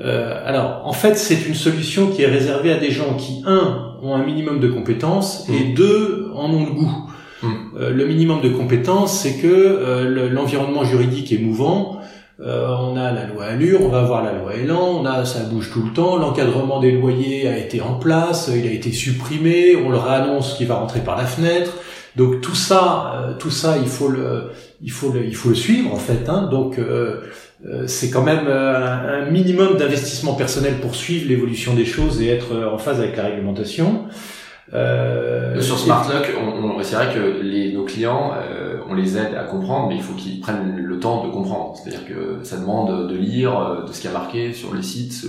Euh, 0.00 0.40
alors, 0.44 0.82
en 0.84 0.92
fait, 0.92 1.16
c'est 1.16 1.46
une 1.46 1.54
solution 1.54 2.08
qui 2.08 2.22
est 2.22 2.26
réservée 2.26 2.72
à 2.72 2.78
des 2.78 2.90
gens 2.90 3.14
qui, 3.14 3.42
un, 3.46 3.96
ont 4.02 4.14
un 4.14 4.24
minimum 4.24 4.60
de 4.60 4.68
compétences 4.68 5.48
et 5.48 5.70
mmh. 5.70 5.74
deux, 5.74 6.30
en 6.34 6.52
ont 6.52 6.66
le 6.66 6.72
goût. 6.72 7.07
Euh, 7.44 7.90
le 7.90 8.06
minimum 8.06 8.40
de 8.40 8.48
compétences, 8.48 9.20
c'est 9.20 9.34
que 9.34 9.46
euh, 9.46 10.28
l'environnement 10.30 10.84
juridique 10.84 11.32
est 11.32 11.38
mouvant. 11.38 12.00
Euh, 12.40 12.68
on 12.68 12.96
a 12.96 13.10
la 13.10 13.26
loi 13.26 13.46
Allure, 13.46 13.80
on 13.82 13.88
va 13.88 13.98
avoir 13.98 14.22
la 14.22 14.32
loi 14.32 14.54
Elan, 14.54 15.00
on 15.00 15.04
a 15.04 15.24
ça 15.24 15.40
bouge 15.40 15.70
tout 15.72 15.82
le 15.82 15.92
temps. 15.92 16.16
L'encadrement 16.16 16.80
des 16.80 16.92
loyers 16.92 17.48
a 17.48 17.58
été 17.58 17.80
en 17.80 17.94
place, 17.94 18.50
il 18.54 18.66
a 18.66 18.70
été 18.70 18.92
supprimé, 18.92 19.76
on 19.76 19.90
le 19.90 19.98
réannonce 19.98 20.54
qu'il 20.54 20.68
va 20.68 20.76
rentrer 20.76 21.00
par 21.00 21.16
la 21.16 21.24
fenêtre. 21.24 21.72
Donc 22.14 22.40
tout 22.40 22.54
ça, 22.54 23.36
tout 23.38 23.50
ça, 23.50 23.76
il 23.78 23.88
faut 23.88 24.08
le, 24.08 24.50
il 24.82 24.90
faut 24.90 25.10
le, 25.10 25.24
il 25.24 25.34
faut 25.34 25.48
le 25.48 25.54
suivre 25.54 25.92
en 25.92 25.98
fait. 25.98 26.28
Hein. 26.28 26.48
Donc 26.50 26.78
euh, 26.78 27.22
c'est 27.86 28.10
quand 28.10 28.22
même 28.22 28.46
un, 28.46 29.28
minimum 29.30 29.76
d'investissement 29.76 30.34
personnel 30.34 30.74
pour 30.80 30.94
suivre 30.94 31.28
l'évolution 31.28 31.74
des 31.74 31.84
choses 31.84 32.22
et 32.22 32.28
être 32.28 32.56
en 32.72 32.78
phase 32.78 33.00
avec 33.00 33.16
la 33.16 33.24
réglementation. 33.24 34.04
Euh, 34.74 35.60
sur 35.60 35.78
SmartLock, 35.78 36.30
on, 36.38 36.82
c'est 36.82 36.96
vrai 36.96 37.14
que 37.14 37.42
les, 37.42 37.72
nos 37.72 37.84
clients, 37.84 38.32
on 38.88 38.94
les 38.94 39.16
aide 39.16 39.34
à 39.34 39.44
comprendre, 39.44 39.88
mais 39.88 39.96
il 39.96 40.02
faut 40.02 40.14
qu'ils 40.14 40.40
prennent 40.40 40.76
le 40.76 40.98
temps 40.98 41.24
de 41.26 41.30
comprendre. 41.30 41.74
C'est-à-dire 41.76 42.06
que 42.06 42.38
ça 42.42 42.56
demande 42.58 43.08
de 43.08 43.16
lire 43.16 43.84
de 43.86 43.92
ce 43.92 44.00
qui 44.00 44.08
a 44.08 44.12
marqué 44.12 44.52
sur 44.52 44.74
les 44.74 44.82
sites, 44.82 45.26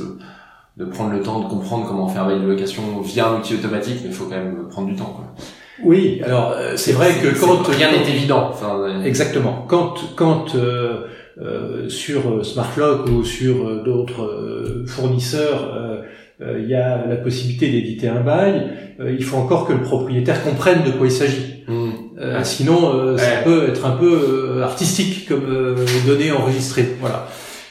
de 0.77 0.85
prendre 0.85 1.11
le 1.11 1.21
temps 1.21 1.39
de 1.39 1.45
comprendre 1.47 1.85
comment 1.87 2.07
faire 2.07 2.23
un 2.23 2.27
bail 2.27 2.41
de 2.41 2.47
location 2.47 3.01
via 3.01 3.29
un 3.29 3.39
outil 3.39 3.55
automatique, 3.55 3.99
mais 4.03 4.09
il 4.09 4.15
faut 4.15 4.25
quand 4.25 4.37
même 4.37 4.67
prendre 4.69 4.87
du 4.87 4.95
temps. 4.95 5.13
Quoi. 5.15 5.25
Oui, 5.83 6.21
alors 6.23 6.51
euh, 6.51 6.73
c'est 6.75 6.91
vrai 6.91 7.13
que 7.21 7.39
quand 7.39 7.63
rien 7.67 7.91
n'est 7.91 8.09
évident. 8.09 8.51
exactement. 9.05 9.65
Quand 9.67 9.95
quand 10.15 10.55
euh, 10.55 11.07
euh, 11.41 11.89
sur 11.89 12.45
SmartLock 12.45 13.07
ou 13.09 13.23
sur 13.23 13.83
d'autres 13.83 14.83
fournisseurs, 14.87 15.98
il 16.41 16.67
y 16.67 16.75
a 16.75 17.05
la 17.05 17.17
possibilité 17.17 17.69
d'éditer 17.69 18.07
un 18.07 18.21
bail, 18.21 18.71
il 18.99 19.23
faut 19.23 19.37
encore 19.37 19.67
que 19.67 19.73
le 19.73 19.81
propriétaire 19.81 20.41
comprenne 20.43 20.83
de 20.83 20.91
quoi 20.91 21.07
il 21.07 21.11
s'agit. 21.11 21.63
Mmh. 21.67 21.89
Sinon, 22.43 23.17
ça 23.17 23.43
peut 23.43 23.67
être 23.69 23.85
un 23.85 23.91
peu 23.91 24.61
artistique 24.63 25.27
comme 25.27 25.75
données 26.07 26.31
enregistrées. 26.31 26.95
Voilà. 27.01 27.27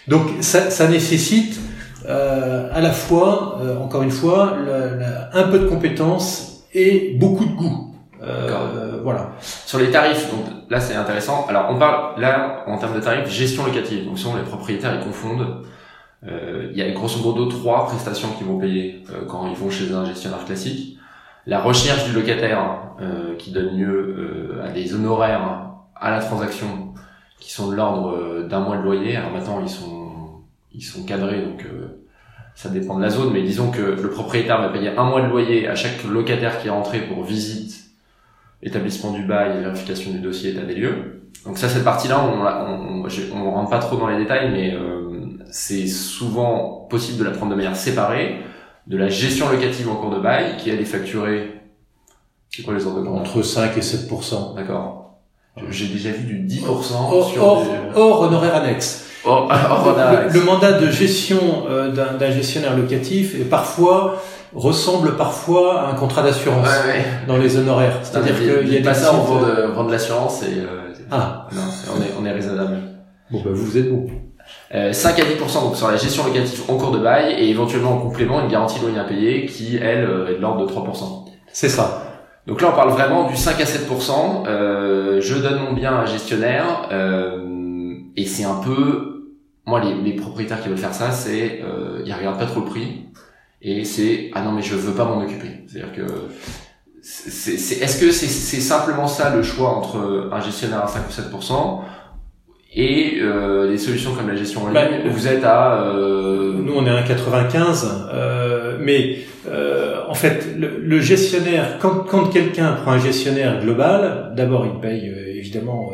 Donc 0.07 0.29
ça, 0.41 0.71
ça 0.71 0.89
nécessite 0.89 1.59
euh, 2.07 2.69
à 2.73 2.81
la 2.81 2.93
fois, 2.93 3.59
euh, 3.61 3.79
encore 3.79 4.03
une 4.03 4.11
fois, 4.11 4.57
un 5.33 5.43
peu 5.45 5.59
de 5.59 5.67
compétences 5.67 6.65
et 6.73 7.17
beaucoup 7.19 7.45
de 7.45 7.53
goût. 7.53 7.95
Euh, 8.23 9.01
voilà. 9.03 9.33
Sur 9.41 9.79
les 9.79 9.91
tarifs, 9.91 10.31
donc 10.31 10.45
là 10.71 10.81
c'est 10.81 10.95
intéressant. 10.95 11.47
Alors 11.49 11.67
on 11.71 11.79
parle 11.79 12.21
là 12.21 12.65
en 12.67 12.79
termes 12.79 12.95
de 12.95 13.01
tarifs 13.01 13.31
gestion 13.31 13.65
locative. 13.65 14.07
Donc 14.07 14.19
souvent 14.19 14.37
les 14.37 14.43
propriétaires 14.43 14.95
ils 14.99 15.05
confondent. 15.05 15.63
Il 16.25 16.77
y 16.77 16.83
a 16.83 16.91
grosso 16.91 17.23
modo 17.23 17.47
trois 17.47 17.87
prestations 17.87 18.29
qu'ils 18.37 18.47
vont 18.47 18.59
payer 18.59 19.05
quand 19.29 19.47
ils 19.47 19.57
vont 19.57 19.71
chez 19.71 19.93
un 19.93 20.05
gestionnaire 20.05 20.45
classique. 20.45 20.99
La 21.47 21.61
recherche 21.61 22.05
du 22.07 22.13
locataire 22.13 22.81
qui 23.39 23.53
donne 23.53 23.79
lieu 23.79 24.61
à 24.65 24.71
des 24.71 24.95
honoraires 24.95 25.71
à 25.95 26.11
la 26.11 26.19
transaction 26.19 26.93
qui 27.39 27.53
sont 27.53 27.71
de 27.71 27.77
l'ordre 27.77 28.43
d'un 28.49 28.61
mois 28.61 28.79
de 28.79 28.83
loyer. 28.83 29.17
Alors 29.17 29.31
maintenant 29.31 29.61
ils 29.61 29.69
sont 29.69 29.99
ils 30.79 30.83
sont 30.83 31.05
cadrés, 31.05 31.43
donc 31.43 31.65
euh, 31.65 32.05
ça 32.55 32.69
dépend 32.69 32.97
de 32.97 33.03
la 33.03 33.11
zone, 33.11 33.33
mais 33.33 33.43
disons 33.43 33.71
que 33.71 33.81
le 33.81 34.11
propriétaire 34.11 34.61
va 34.61 34.69
payer 34.69 34.91
un 34.97 35.05
mois 35.05 35.23
de 35.23 35.29
loyer 35.29 35.69
à 35.69 35.75
chaque 35.75 36.05
locataire 36.05 36.61
qui 36.61 36.69
est 36.69 36.71
rentré 36.71 37.01
pour 37.01 37.25
visite, 37.25 37.91
établissement 38.63 39.13
du 39.13 39.25
bail, 39.25 39.61
vérification 39.61 40.13
du 40.13 40.21
dossier, 40.21 40.51
état 40.51 40.63
des 40.63 40.75
lieux. 40.75 41.23
Donc 41.45 41.59
ça, 41.59 41.69
cette 41.69 41.85
partie-là, 41.85 42.21
on, 42.25 43.05
on, 43.05 43.51
rentre 43.51 43.71
pas 43.71 43.79
trop 43.79 43.97
dans 43.97 44.09
les 44.09 44.19
détails, 44.19 44.51
mais 44.51 44.75
euh, 44.75 44.98
c'est 45.51 45.87
souvent 45.87 46.87
possible 46.91 47.19
de 47.19 47.25
la 47.25 47.31
prendre 47.31 47.51
de 47.51 47.57
manière 47.57 47.77
séparée 47.77 48.41
de 48.89 48.97
la 48.97 49.09
gestion 49.09 49.51
locative 49.51 49.89
en 49.91 49.97
cours 49.97 50.11
de 50.11 50.19
bail, 50.19 50.57
qui 50.57 50.71
elle 50.71 50.81
est 50.81 50.87
facturée. 50.87 51.61
C'est 52.51 52.63
quoi 52.63 52.75
les 52.75 52.87
ordres 52.87 53.03
de 53.03 53.09
Entre 53.09 53.43
5 53.43 53.77
et 53.77 53.83
7 53.83 54.09
D'accord. 54.57 55.19
J'ai 55.69 55.89
déjà 55.89 56.11
vu 56.11 56.25
du 56.25 56.39
10 56.39 56.65
hors, 56.67 56.85
sur 56.85 56.97
hors, 57.43 57.67
hors 57.95 58.21
honoraire 58.29 58.55
annexe. 58.57 59.05
Le, 59.27 60.45
mandat 60.45 60.81
de 60.81 60.91
gestion 60.91 61.67
euh, 61.69 61.91
d'un 61.91 62.31
gestionnaire 62.31 62.77
locatif 62.77 63.35
est 63.35 63.45
parfois 63.45 64.23
ressemble 64.55 65.17
parfois 65.17 65.83
à 65.83 65.91
un 65.91 65.95
contrat 65.95 66.23
d'assurance 66.23 66.69
dans 67.27 67.37
les 67.37 67.59
honoraires. 67.59 67.99
C'est-à-dire 68.03 68.39
qu'il 68.39 68.73
y 68.73 68.77
a 68.77 68.81
des 68.81 68.95
ça, 68.95 69.13
on 69.15 69.19
vend 69.19 69.41
de, 69.41 69.87
de 69.87 69.93
l'assurance 69.93 70.43
et 70.45 70.61
euh, 70.61 70.95
ah. 71.11 71.47
non, 71.53 71.61
on 71.97 72.01
est 72.01 72.15
on 72.19 72.25
est 72.25 72.33
raisonnable. 72.33 72.79
Bon 73.31 73.43
bah 73.43 73.51
vous 73.53 73.77
êtes 73.77 73.91
bon. 73.91 74.07
Euh, 74.75 74.93
5 74.93 75.19
à 75.19 75.23
10% 75.23 75.63
donc 75.63 75.77
sur 75.77 75.89
la 75.89 75.97
gestion 75.97 76.27
locative 76.27 76.63
en 76.69 76.77
cours 76.77 76.91
de 76.91 76.99
bail 76.99 77.33
et 77.39 77.49
éventuellement 77.49 77.95
en 77.95 78.01
complément 78.01 78.43
une 78.43 78.51
garantie 78.51 78.79
loyer 78.81 78.99
impayé 78.99 79.47
qui 79.47 79.77
elle 79.77 80.05
euh, 80.05 80.29
est 80.29 80.35
de 80.35 80.41
l'ordre 80.43 80.67
de 80.67 80.71
3%. 80.71 81.27
C'est 81.51 81.71
ça. 81.71 82.03
Donc 82.47 82.61
là 82.61 82.69
on 82.73 82.77
parle 82.77 82.91
vraiment 82.91 83.29
du 83.29 83.37
5 83.37 83.59
à 83.61 83.65
7%. 83.65 84.47
Euh, 84.47 85.21
je 85.23 85.37
donne 85.37 85.61
mon 85.61 85.73
bien 85.73 85.95
à 85.95 86.03
un 86.03 86.07
gestionnaire 86.07 86.89
et 88.17 88.27
c'est 88.27 88.45
un 88.45 88.57
peu 88.57 89.19
moi, 89.69 89.81
les, 89.85 89.95
les, 89.95 90.17
propriétaires 90.17 90.63
qui 90.63 90.69
veulent 90.71 90.79
faire 90.79 90.95
ça, 90.95 91.11
c'est 91.11 91.61
euh, 91.63 92.03
ils 92.07 92.13
regardent 92.15 92.39
pas 92.39 92.47
trop 92.47 92.61
le 92.61 92.67
prix 92.67 93.05
et 93.61 93.85
c'est 93.85 94.31
ah 94.35 94.41
non 94.41 94.53
mais 94.53 94.63
je 94.63 94.75
veux 94.75 94.95
pas 94.95 95.05
m'en 95.05 95.23
occuper. 95.23 95.65
C'est-à-dire 95.67 95.93
que 95.95 96.07
c'est, 97.03 97.53
est-ce 97.53 98.01
que 98.01 98.11
c'est, 98.11 98.27
c'est 98.27 98.61
simplement 98.61 99.07
ça 99.07 99.35
le 99.35 99.43
choix 99.43 99.71
entre 99.71 100.31
un 100.33 100.41
gestionnaire 100.41 100.85
à 100.85 100.89
5 100.89 101.09
ou 101.09 101.13
7 101.13 101.27
et 102.75 103.19
euh, 103.21 103.71
des 103.71 103.79
solutions 103.79 104.13
comme 104.13 104.29
la 104.29 104.37
gestion 104.37 104.65
en 104.65 104.67
ligne, 104.69 104.75
bah, 104.75 105.11
vous 105.11 105.27
êtes 105.27 105.45
à... 105.45 105.83
Euh... 105.85 106.53
Nous, 106.53 106.73
on 106.75 106.85
est 106.85 106.91
à 106.91 107.03
95, 107.03 108.09
euh, 108.13 108.77
mais 108.79 109.21
euh, 109.49 110.01
en 110.07 110.15
fait, 110.15 110.47
le, 110.59 110.79
le 110.83 111.01
gestionnaire, 111.01 111.79
quand, 111.81 112.05
quand 112.07 112.27
quelqu'un 112.27 112.73
prend 112.73 112.93
un 112.93 112.99
gestionnaire 112.99 113.63
global, 113.63 114.33
d'abord, 114.37 114.67
il 114.67 114.81
paye 114.81 115.09
euh, 115.09 115.35
évidemment 115.39 115.93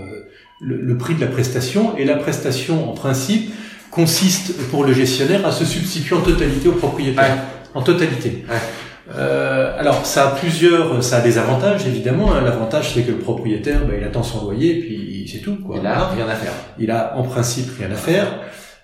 le, 0.60 0.80
le, 0.80 0.98
prix 0.98 1.14
de 1.14 1.20
la 1.20 1.28
prestation, 1.28 1.96
et 1.96 2.04
la 2.04 2.16
prestation, 2.16 2.90
en 2.90 2.94
principe, 2.94 3.52
consiste 3.92 4.56
pour 4.70 4.84
le 4.84 4.92
gestionnaire 4.92 5.46
à 5.46 5.52
se 5.52 5.64
substituer 5.64 6.16
en 6.16 6.22
totalité 6.22 6.68
au 6.68 6.72
propriétaire. 6.72 7.38
En 7.74 7.82
totalité. 7.82 8.44
Euh, 9.14 9.78
alors 9.78 10.06
ça 10.06 10.28
a 10.28 10.30
plusieurs, 10.30 11.02
ça 11.04 11.18
a 11.18 11.20
des 11.20 11.36
avantages 11.36 11.86
évidemment. 11.86 12.32
Hein. 12.32 12.40
L'avantage 12.42 12.94
c'est 12.94 13.02
que 13.02 13.10
le 13.10 13.18
propriétaire, 13.18 13.84
bah, 13.86 13.94
il 13.98 14.04
attend 14.04 14.22
son 14.22 14.44
loyer 14.44 14.80
puis 14.80 15.30
c'est 15.30 15.40
tout. 15.40 15.56
Quoi. 15.56 15.76
Il 15.80 15.86
a 15.86 16.08
rien 16.08 16.28
à 16.28 16.34
faire. 16.34 16.52
Il 16.78 16.90
a 16.90 17.16
en 17.16 17.22
principe 17.22 17.66
rien 17.78 17.90
à 17.90 17.96
faire. 17.96 18.26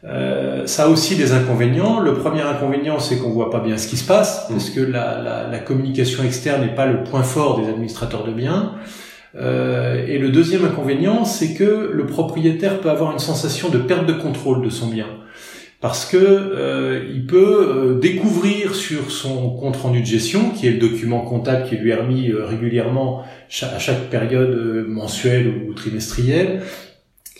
Euh, 0.04 0.66
ça 0.66 0.84
a 0.84 0.88
aussi 0.88 1.16
des 1.16 1.32
inconvénients. 1.32 2.00
Le 2.00 2.14
premier 2.14 2.40
inconvénient, 2.42 2.98
c'est 2.98 3.18
qu'on 3.18 3.30
voit 3.30 3.50
pas 3.50 3.60
bien 3.60 3.76
ce 3.76 3.86
qui 3.86 3.98
se 3.98 4.06
passe, 4.06 4.48
mmh. 4.48 4.52
parce 4.52 4.70
que 4.70 4.80
la, 4.80 5.20
la, 5.20 5.46
la 5.46 5.58
communication 5.58 6.22
externe 6.24 6.62
n'est 6.62 6.74
pas 6.74 6.86
le 6.86 7.04
point 7.04 7.22
fort 7.22 7.60
des 7.60 7.68
administrateurs 7.68 8.24
de 8.24 8.32
biens. 8.32 8.72
Euh, 9.36 10.06
et 10.06 10.18
le 10.18 10.30
deuxième 10.30 10.64
inconvénient, 10.64 11.24
c'est 11.24 11.54
que 11.54 11.90
le 11.92 12.06
propriétaire 12.06 12.80
peut 12.80 12.90
avoir 12.90 13.12
une 13.12 13.18
sensation 13.18 13.68
de 13.68 13.78
perte 13.78 14.06
de 14.06 14.14
contrôle 14.14 14.62
de 14.62 14.70
son 14.70 14.88
bien. 14.88 15.06
Parce 15.80 16.04
que 16.04 16.18
euh, 16.18 17.06
il 17.10 17.24
peut 17.24 17.94
euh, 17.96 17.98
découvrir 17.98 18.74
sur 18.74 19.10
son 19.10 19.50
compte 19.50 19.76
rendu 19.76 20.00
de 20.00 20.06
gestion, 20.06 20.50
qui 20.50 20.66
est 20.66 20.72
le 20.72 20.78
document 20.78 21.22
comptable 21.22 21.66
qui 21.66 21.76
lui 21.76 21.90
est 21.90 21.94
remis 21.94 22.30
euh, 22.30 22.44
régulièrement 22.44 23.24
à 23.62 23.78
chaque 23.78 24.10
période 24.10 24.86
mensuelle 24.86 25.48
ou 25.48 25.72
trimestrielle, 25.72 26.60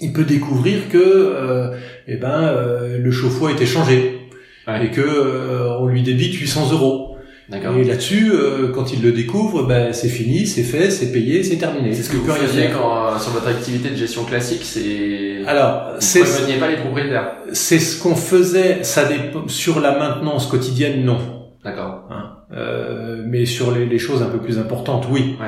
il 0.00 0.14
peut 0.14 0.25
découvrir 0.25 0.88
que 0.88 1.73
eh 2.09 2.16
ben 2.16 2.52
le 2.99 3.11
chauffe-eau 3.11 3.47
a 3.47 3.52
été 3.52 3.66
changé 3.66 4.18
et 4.66 4.90
que 4.90 5.78
on 5.78 5.87
lui 5.87 6.02
débite 6.02 6.35
800 6.35 6.73
euros. 6.73 7.11
Et 7.52 7.85
là-dessus, 7.85 8.30
euh, 8.32 8.68
quand 8.73 8.92
il 8.92 9.02
le 9.02 9.11
découvre, 9.11 9.64
ben, 9.64 9.92
c'est 9.92 10.09
fini, 10.09 10.47
c'est 10.47 10.62
fait, 10.62 10.90
c'est 10.90 11.11
payé, 11.11 11.42
c'est 11.42 11.56
terminé. 11.56 11.92
C'est 11.94 12.04
ce 12.04 12.11
que 12.11 12.16
vous 12.16 12.30
faisiez 12.30 12.68
quand, 12.73 13.14
euh, 13.14 13.18
sur 13.18 13.32
votre 13.32 13.49
activité 13.49 13.90
de 13.90 13.97
gestion 13.97 14.25
classique, 14.25 14.62
c'est... 14.62 15.29
Alors, 15.47 15.94
c'est... 15.99 16.20
Pas 16.59 16.68
les 16.68 16.76
propriétaires 16.76 17.32
C'est 17.52 17.78
ce 17.78 18.00
qu'on 18.02 18.14
faisait, 18.14 18.82
ça 18.82 19.04
dépend, 19.04 19.49
sur 19.49 19.80
la 19.80 19.99
maintenance 19.99 20.47
quotidienne, 20.47 21.04
non. 21.04 21.18
D'accord. 21.64 22.04
Hein 22.11 22.37
euh, 22.52 23.23
mais 23.26 23.47
sur 23.47 23.73
les, 23.73 23.87
les, 23.87 23.99
choses 23.99 24.23
un 24.23 24.28
peu 24.28 24.38
plus 24.38 24.59
importantes, 24.59 25.06
oui. 25.11 25.37
Ouais. 25.40 25.47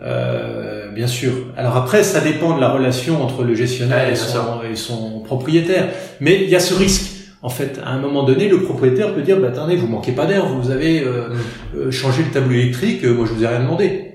Euh, 0.00 0.90
bien 0.90 1.06
sûr. 1.06 1.32
Alors 1.56 1.76
après, 1.76 2.02
ça 2.02 2.20
dépend 2.20 2.56
de 2.56 2.60
la 2.60 2.70
relation 2.70 3.22
entre 3.22 3.44
le 3.44 3.54
gestionnaire 3.54 4.10
et, 4.10 4.16
son, 4.16 4.62
et, 4.70 4.76
son, 4.76 5.20
propriétaire. 5.20 5.88
Mais 6.20 6.42
il 6.42 6.50
y 6.50 6.56
a 6.56 6.60
ce 6.60 6.74
risque 6.74 7.12
en 7.42 7.48
fait, 7.48 7.80
à 7.84 7.90
un 7.90 7.98
moment 7.98 8.22
donné, 8.22 8.48
le 8.48 8.62
propriétaire 8.62 9.12
peut 9.12 9.22
dire, 9.22 9.40
bah, 9.40 9.48
attendez, 9.48 9.74
vous 9.74 9.88
manquez 9.88 10.12
pas 10.12 10.26
d'air, 10.26 10.46
vous 10.46 10.70
avez 10.70 11.02
euh, 11.02 11.28
mm. 11.28 11.76
euh, 11.76 11.90
changé 11.90 12.22
le 12.22 12.30
tableau 12.30 12.52
électrique, 12.52 13.04
euh, 13.04 13.12
moi 13.12 13.26
je 13.26 13.32
vous 13.32 13.42
ai 13.42 13.48
rien 13.48 13.60
demandé. 13.60 14.11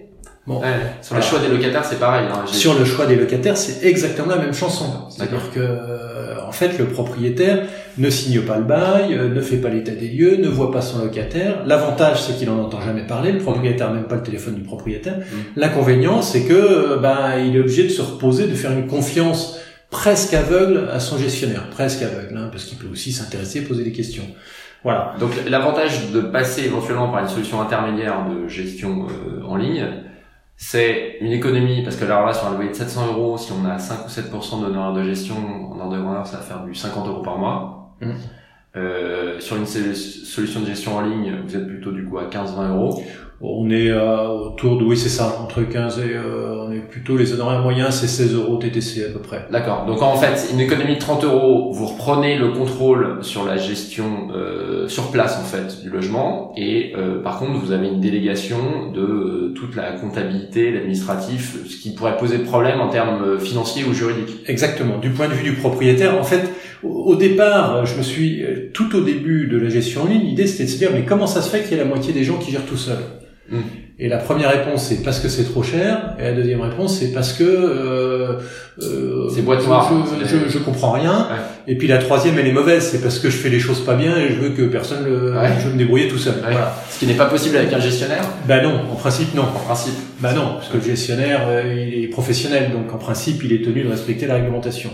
Bon. 0.47 0.61
sur 1.01 1.15
le 1.15 1.21
choix 1.21 1.39
des 1.39 1.49
locataires, 1.49 1.83
c'est 1.83 1.99
pareil. 1.99 2.25
Hein, 2.31 2.45
sur 2.45 2.79
le 2.79 2.85
choix 2.85 3.05
des 3.05 3.17
locataires, 3.17 3.57
c'est 3.57 3.85
exactement 3.85 4.29
la 4.29 4.37
même 4.37 4.53
chanson. 4.53 4.85
C'est-à-dire 5.09 5.51
que, 5.53 5.59
en 6.47 6.53
fait, 6.53 6.79
le 6.79 6.85
propriétaire 6.85 7.63
ne 7.97 8.09
signe 8.09 8.39
pas 8.41 8.57
le 8.57 8.63
bail, 8.63 9.09
ne 9.09 9.41
fait 9.41 9.57
pas 9.57 9.67
l'état 9.67 9.91
des 9.91 10.07
lieux, 10.07 10.37
ne 10.37 10.47
voit 10.47 10.71
pas 10.71 10.81
son 10.81 10.99
locataire. 10.99 11.63
L'avantage, 11.65 12.21
c'est 12.21 12.37
qu'il 12.37 12.49
en 12.49 12.59
entend 12.59 12.79
jamais 12.79 13.05
parler. 13.05 13.33
Le 13.33 13.39
propriétaire 13.39 13.91
même 13.91 14.05
pas 14.05 14.15
le 14.15 14.23
téléphone 14.23 14.55
du 14.55 14.61
propriétaire. 14.61 15.17
Mm. 15.17 15.59
L'inconvénient, 15.59 16.21
c'est 16.21 16.43
que, 16.43 16.97
bah, 16.97 17.39
il 17.39 17.55
est 17.55 17.59
obligé 17.59 17.83
de 17.83 17.89
se 17.89 18.01
reposer, 18.01 18.47
de 18.47 18.55
faire 18.55 18.71
une 18.71 18.87
confiance 18.87 19.59
presque 19.89 20.33
aveugle 20.33 20.89
à 20.91 20.99
son 20.99 21.17
gestionnaire, 21.17 21.69
presque 21.69 22.01
aveugle, 22.03 22.37
hein, 22.37 22.49
parce 22.51 22.65
qu'il 22.65 22.77
peut 22.77 22.87
aussi 22.91 23.11
s'intéresser, 23.11 23.61
poser 23.61 23.83
des 23.83 23.91
questions. 23.91 24.25
Voilà. 24.83 25.15
Donc 25.19 25.31
l'avantage 25.47 26.11
de 26.11 26.21
passer 26.21 26.65
éventuellement 26.65 27.09
par 27.09 27.21
une 27.21 27.27
solution 27.27 27.61
intermédiaire 27.61 28.25
de 28.29 28.47
gestion 28.47 29.07
euh, 29.07 29.43
en 29.45 29.55
ligne, 29.55 29.85
c'est 30.57 31.17
une 31.21 31.31
économie, 31.31 31.83
parce 31.83 31.95
que 31.95 32.03
alors 32.03 32.25
là, 32.25 32.33
sur 32.33 32.47
un 32.47 32.55
loyer 32.55 32.71
de 32.71 32.75
700 32.75 33.13
euros, 33.13 33.37
si 33.37 33.51
on 33.51 33.63
a 33.63 33.77
5 33.77 34.05
ou 34.05 34.09
7% 34.09 34.61
d'honoraires 34.61 34.93
de 34.93 35.03
gestion, 35.03 35.35
en 35.71 35.79
ordre 35.79 35.95
de 35.95 36.01
grandeur, 36.01 36.25
ça 36.25 36.37
va 36.37 36.43
faire 36.43 36.63
du 36.63 36.73
50 36.73 37.07
euros 37.07 37.21
par 37.21 37.37
mois. 37.37 37.95
Mmh. 38.01 38.11
Euh, 38.75 39.39
sur 39.39 39.55
une 39.55 39.65
solution 39.65 40.61
de 40.61 40.65
gestion 40.65 40.97
en 40.97 41.01
ligne, 41.01 41.41
vous 41.45 41.55
êtes 41.55 41.67
plutôt 41.67 41.91
du 41.91 42.05
coup 42.05 42.17
à 42.17 42.25
15-20 42.25 42.69
euros. 42.69 43.03
On 43.39 43.69
est 43.69 43.91
euh, 43.91 44.27
autour 44.29 44.79
de, 44.79 44.83
oui 44.83 44.97
c'est 44.97 45.09
ça, 45.09 45.39
entre 45.43 45.61
15 45.61 45.99
et, 45.99 46.15
euh, 46.15 46.65
on 46.67 46.71
est 46.71 46.79
plutôt, 46.79 47.15
les 47.15 47.33
honoraires 47.33 47.61
moyens 47.61 47.93
c'est 47.93 48.07
16 48.07 48.33
euros 48.33 48.57
TTC 48.57 49.05
à 49.05 49.09
peu 49.09 49.19
près. 49.19 49.45
D'accord, 49.51 49.85
donc 49.85 50.01
en 50.01 50.15
fait, 50.15 50.51
une 50.51 50.59
économie 50.59 50.95
de 50.95 50.99
30 50.99 51.23
euros, 51.23 51.71
vous 51.71 51.85
reprenez 51.85 52.35
le 52.35 52.49
contrôle 52.49 53.19
sur 53.21 53.45
la 53.45 53.57
gestion 53.57 54.29
euh, 54.33 54.87
sur 54.87 55.11
place 55.11 55.37
en 55.39 55.43
fait 55.43 55.83
du 55.83 55.91
logement, 55.91 56.51
et 56.57 56.93
euh, 56.97 57.21
par 57.21 57.37
contre 57.37 57.59
vous 57.59 57.71
avez 57.71 57.87
une 57.87 58.01
délégation 58.01 58.91
de 58.91 59.53
toute 59.55 59.75
la 59.75 59.91
comptabilité, 59.91 60.71
l'administratif, 60.71 61.57
ce 61.67 61.77
qui 61.77 61.93
pourrait 61.93 62.17
poser 62.17 62.39
problème 62.39 62.81
en 62.81 62.89
termes 62.89 63.37
financiers 63.39 63.83
ou 63.83 63.93
juridiques. 63.93 64.39
Exactement, 64.47 64.97
du 64.97 65.11
point 65.11 65.27
de 65.27 65.33
vue 65.33 65.51
du 65.51 65.53
propriétaire, 65.53 66.17
en 66.17 66.23
fait, 66.23 66.49
au 66.81 67.15
départ, 67.15 67.85
je 67.85 67.97
me 67.97 68.03
suis, 68.03 68.43
tout 68.73 68.95
au 68.95 69.01
début 69.01 69.47
de 69.47 69.57
la 69.57 69.69
gestion 69.69 70.03
en 70.03 70.07
ligne, 70.07 70.23
l'idée 70.23 70.47
c'était 70.47 70.65
de 70.65 70.69
se 70.69 70.77
dire, 70.77 70.89
mais 70.91 71.05
comment 71.05 71.27
ça 71.27 71.43
se 71.43 71.49
fait 71.49 71.61
qu'il 71.61 71.77
y 71.77 71.79
a 71.79 71.83
la 71.83 71.89
moitié 71.89 72.13
des 72.13 72.23
gens 72.23 72.37
qui 72.39 72.51
gèrent 72.51 72.65
tout 72.65 72.77
seuls 72.77 72.97
Mm. 73.49 73.59
Et 73.99 74.09
la 74.09 74.17
première 74.17 74.51
réponse 74.51 74.83
c'est 74.83 75.01
parce 75.01 75.19
que 75.19 75.27
c'est 75.27 75.45
trop 75.45 75.63
cher, 75.63 76.15
et 76.19 76.23
la 76.23 76.33
deuxième 76.33 76.61
réponse 76.61 76.99
c'est 76.99 77.11
parce 77.11 77.33
que 77.33 77.43
euh, 77.43 78.33
euh, 78.83 79.27
c'est 79.33 79.41
boîte 79.41 79.65
noire. 79.65 79.91
Je, 80.21 80.27
je, 80.27 80.49
je, 80.49 80.57
comprends 80.59 80.91
rien. 80.91 81.27
Et 81.65 81.75
puis 81.77 81.87
la 81.87 81.97
troisième 81.97 82.37
elle 82.37 82.45
est 82.45 82.53
mauvaise, 82.53 82.87
c'est 82.91 83.01
parce 83.01 83.17
que 83.17 83.31
je 83.31 83.37
fais 83.37 83.49
les 83.49 83.59
choses 83.59 83.83
pas 83.83 83.95
bien 83.95 84.15
et 84.17 84.29
je 84.29 84.35
veux 84.35 84.49
que 84.49 84.63
personne, 84.63 85.03
le, 85.03 85.33
je 85.59 85.65
veux 85.65 85.73
me 85.73 85.77
débrouiller 85.79 86.07
tout 86.07 86.19
seul. 86.19 86.35
Voilà. 86.41 86.75
Ce 86.91 86.99
qui 86.99 87.07
n'est 87.07 87.15
pas 87.15 87.25
possible 87.25 87.57
avec 87.57 87.73
un 87.73 87.79
gestionnaire. 87.79 88.23
Ben 88.47 88.61
non, 88.61 88.81
en 88.91 88.95
principe 88.95 89.33
non. 89.33 89.43
En 89.43 89.65
principe. 89.65 89.95
Ben 90.19 90.33
non, 90.33 90.55
parce 90.57 90.69
que 90.69 90.77
le 90.77 90.83
gestionnaire 90.83 91.47
euh, 91.47 91.63
il 91.75 92.03
est 92.03 92.07
professionnel, 92.07 92.71
donc 92.71 92.93
en 92.93 92.99
principe 92.99 93.43
il 93.43 93.51
est 93.51 93.63
tenu 93.65 93.83
de 93.83 93.89
respecter 93.89 94.27
la 94.27 94.35
réglementation. 94.35 94.91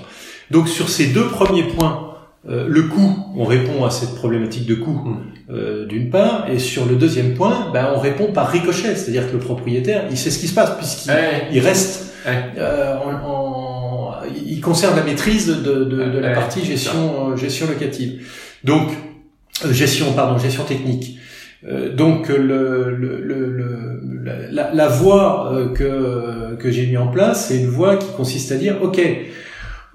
Donc 0.50 0.70
sur 0.70 0.88
ces 0.88 1.08
deux 1.08 1.28
premiers 1.28 1.64
points 1.64 2.13
euh, 2.50 2.68
le 2.68 2.84
coût, 2.84 3.16
on 3.38 3.46
répond 3.46 3.86
à 3.86 3.90
cette 3.90 4.16
problématique 4.16 4.66
de 4.66 4.76
coût 4.76 4.92
mm. 4.92 5.18
euh, 5.50 5.86
d'une 5.86 6.10
part, 6.10 6.48
et 6.52 6.60
sur 6.60 6.86
le 6.86 6.96
deuxième 6.96 7.36
point, 7.36 7.70
ben, 7.72 7.94
on 7.96 8.00
répond 8.00 8.34
par 8.34 8.50
ricochet, 8.50 8.96
c'est-à-dire 8.96 9.28
que 9.28 9.34
le 9.34 9.40
propriétaire, 9.40 10.04
il 10.12 10.18
sait 10.18 10.30
ce 10.30 10.40
qui 10.40 10.48
se 10.48 10.54
passe 10.54 10.76
puisqu'il 10.76 11.14
il 11.54 11.60
reste, 11.62 12.14
euh, 12.28 12.96
en, 13.26 14.16
il 14.46 14.60
conserve 14.60 14.98
la 14.98 15.04
maîtrise 15.04 15.48
de, 15.48 15.54
de, 15.54 15.84
de 15.86 16.20
la 16.20 16.32
partie 16.32 16.66
gestion 16.66 17.32
euh, 17.32 17.38
gestion 17.38 17.68
locative. 17.68 18.26
Donc 18.66 18.90
gestion 19.72 20.12
pardon 20.14 20.38
gestion 20.38 20.64
technique. 20.64 21.20
donc 21.96 22.28
le, 22.28 22.94
le, 22.94 23.22
le, 23.22 24.02
la, 24.52 24.74
la, 24.74 24.88
voie 24.88 25.54
que 25.76 26.56
que 26.56 26.72
j'ai 26.72 26.88
mis 26.88 26.98
en 26.98 27.08
place, 27.08 27.48
c'est 27.48 27.60
une 27.60 27.68
voie 27.70 27.98
qui 27.98 28.12
consiste 28.18 28.52
à 28.52 28.56
dire 28.56 28.82
ok, 28.82 29.00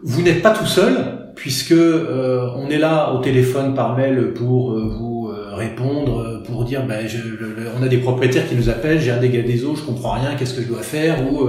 vous 0.03 0.23
n'êtes 0.23 0.43
pas 0.43 0.51
tout 0.51 0.67
seul 0.67 1.18
puisque 1.39 1.71
euh, 1.71 2.51
on 2.57 2.69
est 2.69 2.79
là 2.79 3.13
au 3.13 3.19
téléphone 3.19 3.75
par 3.75 3.97
mail 3.97 4.33
pour 4.35 4.73
euh, 4.73 4.93
vous 4.99 5.31
euh, 5.33 5.55
répondre, 5.55 6.43
pour 6.45 6.65
dire 6.65 6.85
ben, 6.85 7.07
je, 7.07 7.19
on 7.79 7.83
a 7.83 7.89
des 7.89 7.99
propriétaires 7.99 8.49
qui 8.49 8.57
nous 8.57 8.69
appellent, 8.69 9.01
j'ai 9.01 9.13
un 9.13 9.19
dégât 9.19 9.43
des 9.43 9.65
eaux, 9.65 9.77
je 9.77 9.83
comprends 9.83 10.11
rien, 10.13 10.35
qu'est-ce 10.37 10.55
que 10.55 10.63
je 10.63 10.67
dois 10.67 10.83
faire? 10.83 11.33
Ou 11.33 11.49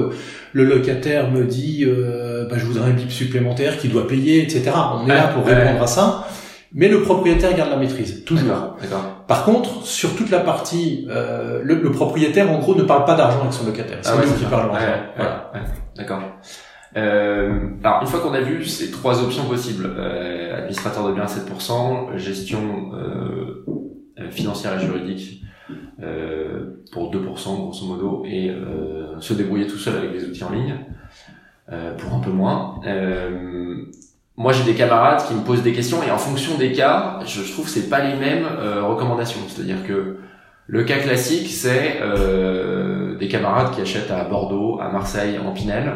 le 0.54 0.64
locataire 0.64 1.32
me 1.32 1.44
dit 1.44 1.86
ben, 1.86 2.58
je 2.58 2.66
voudrais 2.66 2.92
un 2.92 2.94
bip 2.94 3.10
supplémentaire 3.12 3.80
qui 3.80 3.88
doit 3.88 4.08
payer, 4.08 4.44
etc. 4.44 4.72
On 5.04 5.06
est 5.10 5.16
là 5.16 5.30
pour 5.30 5.46
répondre 5.46 5.82
à 5.82 5.88
ça. 5.88 6.28
Mais 6.72 6.88
le 6.88 7.02
propriétaire 7.02 7.56
garde 7.56 7.72
la 7.72 7.78
maîtrise, 7.78 8.24
toujours. 8.26 8.78
Par 9.28 9.44
contre, 9.44 9.84
sur 9.88 10.16
toute 10.16 10.30
la 10.30 10.40
partie, 10.40 11.08
le, 11.10 11.92
propriétaire, 11.92 12.52
en 12.52 12.60
gros, 12.60 12.76
ne 12.76 12.84
parle 12.84 13.06
pas 13.06 13.16
d'argent 13.16 13.42
avec 13.42 13.54
son 13.54 13.66
locataire. 13.66 13.98
C'est 14.04 14.12
ah 14.12 14.22
nous 14.24 14.34
qui 14.34 14.46
parlons. 14.46 14.74
D'accord. 15.96 16.22
Euh, 16.98 17.70
alors, 17.84 18.02
une 18.02 18.08
fois 18.08 18.20
qu'on 18.20 18.34
a 18.34 18.42
vu 18.42 18.66
ces 18.66 18.92
trois 18.92 19.22
options 19.24 19.46
possibles, 19.46 19.86
euh, 19.86 20.58
administrateur 20.58 21.08
de 21.08 21.14
biens 21.14 21.26
7%, 21.26 22.18
gestion 22.18 22.92
euh, 22.94 23.66
euh, 24.20 24.32
financière 24.32 24.76
et 24.76 24.86
juridique 24.86 25.44
euh, 26.02 26.82
pour 26.92 27.14
2% 27.14 27.24
grosso 27.24 27.86
modo, 27.86 28.24
et 28.26 28.50
euh, 28.50 29.20
se 29.20 29.34
débrouiller 29.34 29.68
tout 29.68 29.78
seul 29.78 29.98
avec 29.98 30.12
des 30.12 30.26
outils 30.26 30.44
en 30.44 30.52
ligne 30.52 30.76
pour 32.00 32.16
un 32.16 32.20
peu 32.20 32.32
moins. 32.32 32.80
moi, 34.36 34.54
j'ai 34.54 34.64
des 34.64 34.74
camarades 34.74 35.24
qui 35.28 35.36
me 35.36 35.42
posent 35.42 35.62
des 35.62 35.72
questions, 35.72 36.02
et 36.02 36.10
en 36.10 36.18
fonction 36.18 36.58
des 36.58 36.72
cas, 36.72 37.20
je, 37.28 37.44
je 37.44 37.52
trouve 37.52 37.66
que 37.66 37.72
c'est 37.72 37.90
pas 37.90 38.04
les 38.04 38.16
mêmes 38.16 38.48
recommandations. 38.82 39.42
C'est-à-dire 39.48 39.86
que 39.86 40.18
le 40.66 40.84
cas 40.84 40.98
classique, 40.98 41.48
c'est 41.48 42.00
des 43.20 43.28
camarades 43.28 43.70
qui 43.76 43.82
achètent 43.82 44.10
à 44.10 44.24
Bordeaux, 44.24 44.80
à 44.82 44.90
Marseille, 44.90 45.38
en 45.38 45.52
Pinel, 45.52 45.94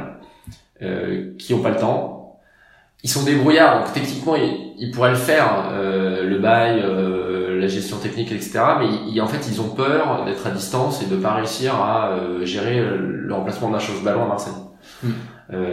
euh, 0.83 1.33
qui 1.37 1.53
ont 1.53 1.61
pas 1.61 1.69
le 1.69 1.77
temps. 1.77 2.39
Ils 3.03 3.09
sont 3.09 3.23
débrouillards, 3.23 3.79
donc 3.79 3.93
techniquement 3.93 4.35
ils, 4.35 4.91
pourraient 4.91 5.09
le 5.09 5.15
faire, 5.15 5.69
euh, 5.71 6.23
le 6.23 6.39
bail, 6.39 6.81
euh, 6.83 7.59
la 7.59 7.67
gestion 7.67 7.97
technique, 7.97 8.31
etc. 8.31 8.59
Mais 8.79 9.19
en 9.19 9.27
fait 9.27 9.47
ils 9.49 9.59
ont 9.59 9.69
peur 9.69 10.23
d'être 10.25 10.47
à 10.47 10.51
distance 10.51 11.01
et 11.03 11.05
de 11.07 11.17
pas 11.17 11.33
réussir 11.33 11.75
à 11.75 12.17
gérer 12.43 12.81
le 12.81 13.33
remplacement 13.33 13.69
d'un 13.69 13.79
chauffe-ballon 13.79 14.23
à 14.23 14.27
Marseille. 14.27 14.53
Hmm. 15.03 15.11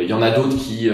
Il 0.00 0.08
y 0.08 0.12
en 0.12 0.22
a 0.22 0.32
d'autres 0.32 0.56
qui 0.56 0.90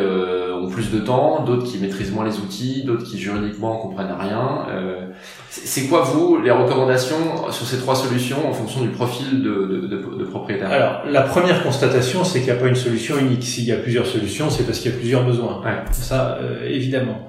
ont 0.62 0.68
plus 0.68 0.90
de 0.90 0.98
temps, 0.98 1.44
d'autres 1.44 1.64
qui 1.64 1.78
maîtrisent 1.78 2.12
moins 2.12 2.24
les 2.24 2.38
outils, 2.38 2.84
d'autres 2.84 3.04
qui 3.04 3.18
juridiquement 3.18 3.76
comprennent 3.78 4.14
rien. 4.18 4.66
Euh, 4.70 5.06
c'est 5.50 5.86
quoi 5.86 6.02
vous 6.02 6.40
les 6.40 6.50
recommandations 6.50 7.50
sur 7.50 7.66
ces 7.66 7.78
trois 7.78 7.94
solutions 7.94 8.48
en 8.48 8.52
fonction 8.52 8.82
du 8.82 8.88
profil 8.88 9.42
de, 9.42 9.66
de, 9.66 9.86
de, 9.86 10.18
de 10.18 10.24
propriétaire? 10.24 10.70
Alors 10.70 11.02
la 11.08 11.22
première 11.22 11.62
constatation, 11.62 12.24
c'est 12.24 12.40
qu'il 12.40 12.52
n'y 12.52 12.58
a 12.58 12.60
pas 12.60 12.68
une 12.68 12.76
solution 12.76 13.18
unique. 13.18 13.44
S'il 13.44 13.64
y 13.64 13.72
a 13.72 13.76
plusieurs 13.76 14.06
solutions, 14.06 14.50
c'est 14.50 14.64
parce 14.64 14.78
qu'il 14.78 14.90
y 14.90 14.94
a 14.94 14.98
plusieurs 14.98 15.24
besoins. 15.24 15.62
Ouais. 15.64 15.76
Ça, 15.92 16.38
euh, 16.40 16.68
évidemment. 16.68 17.28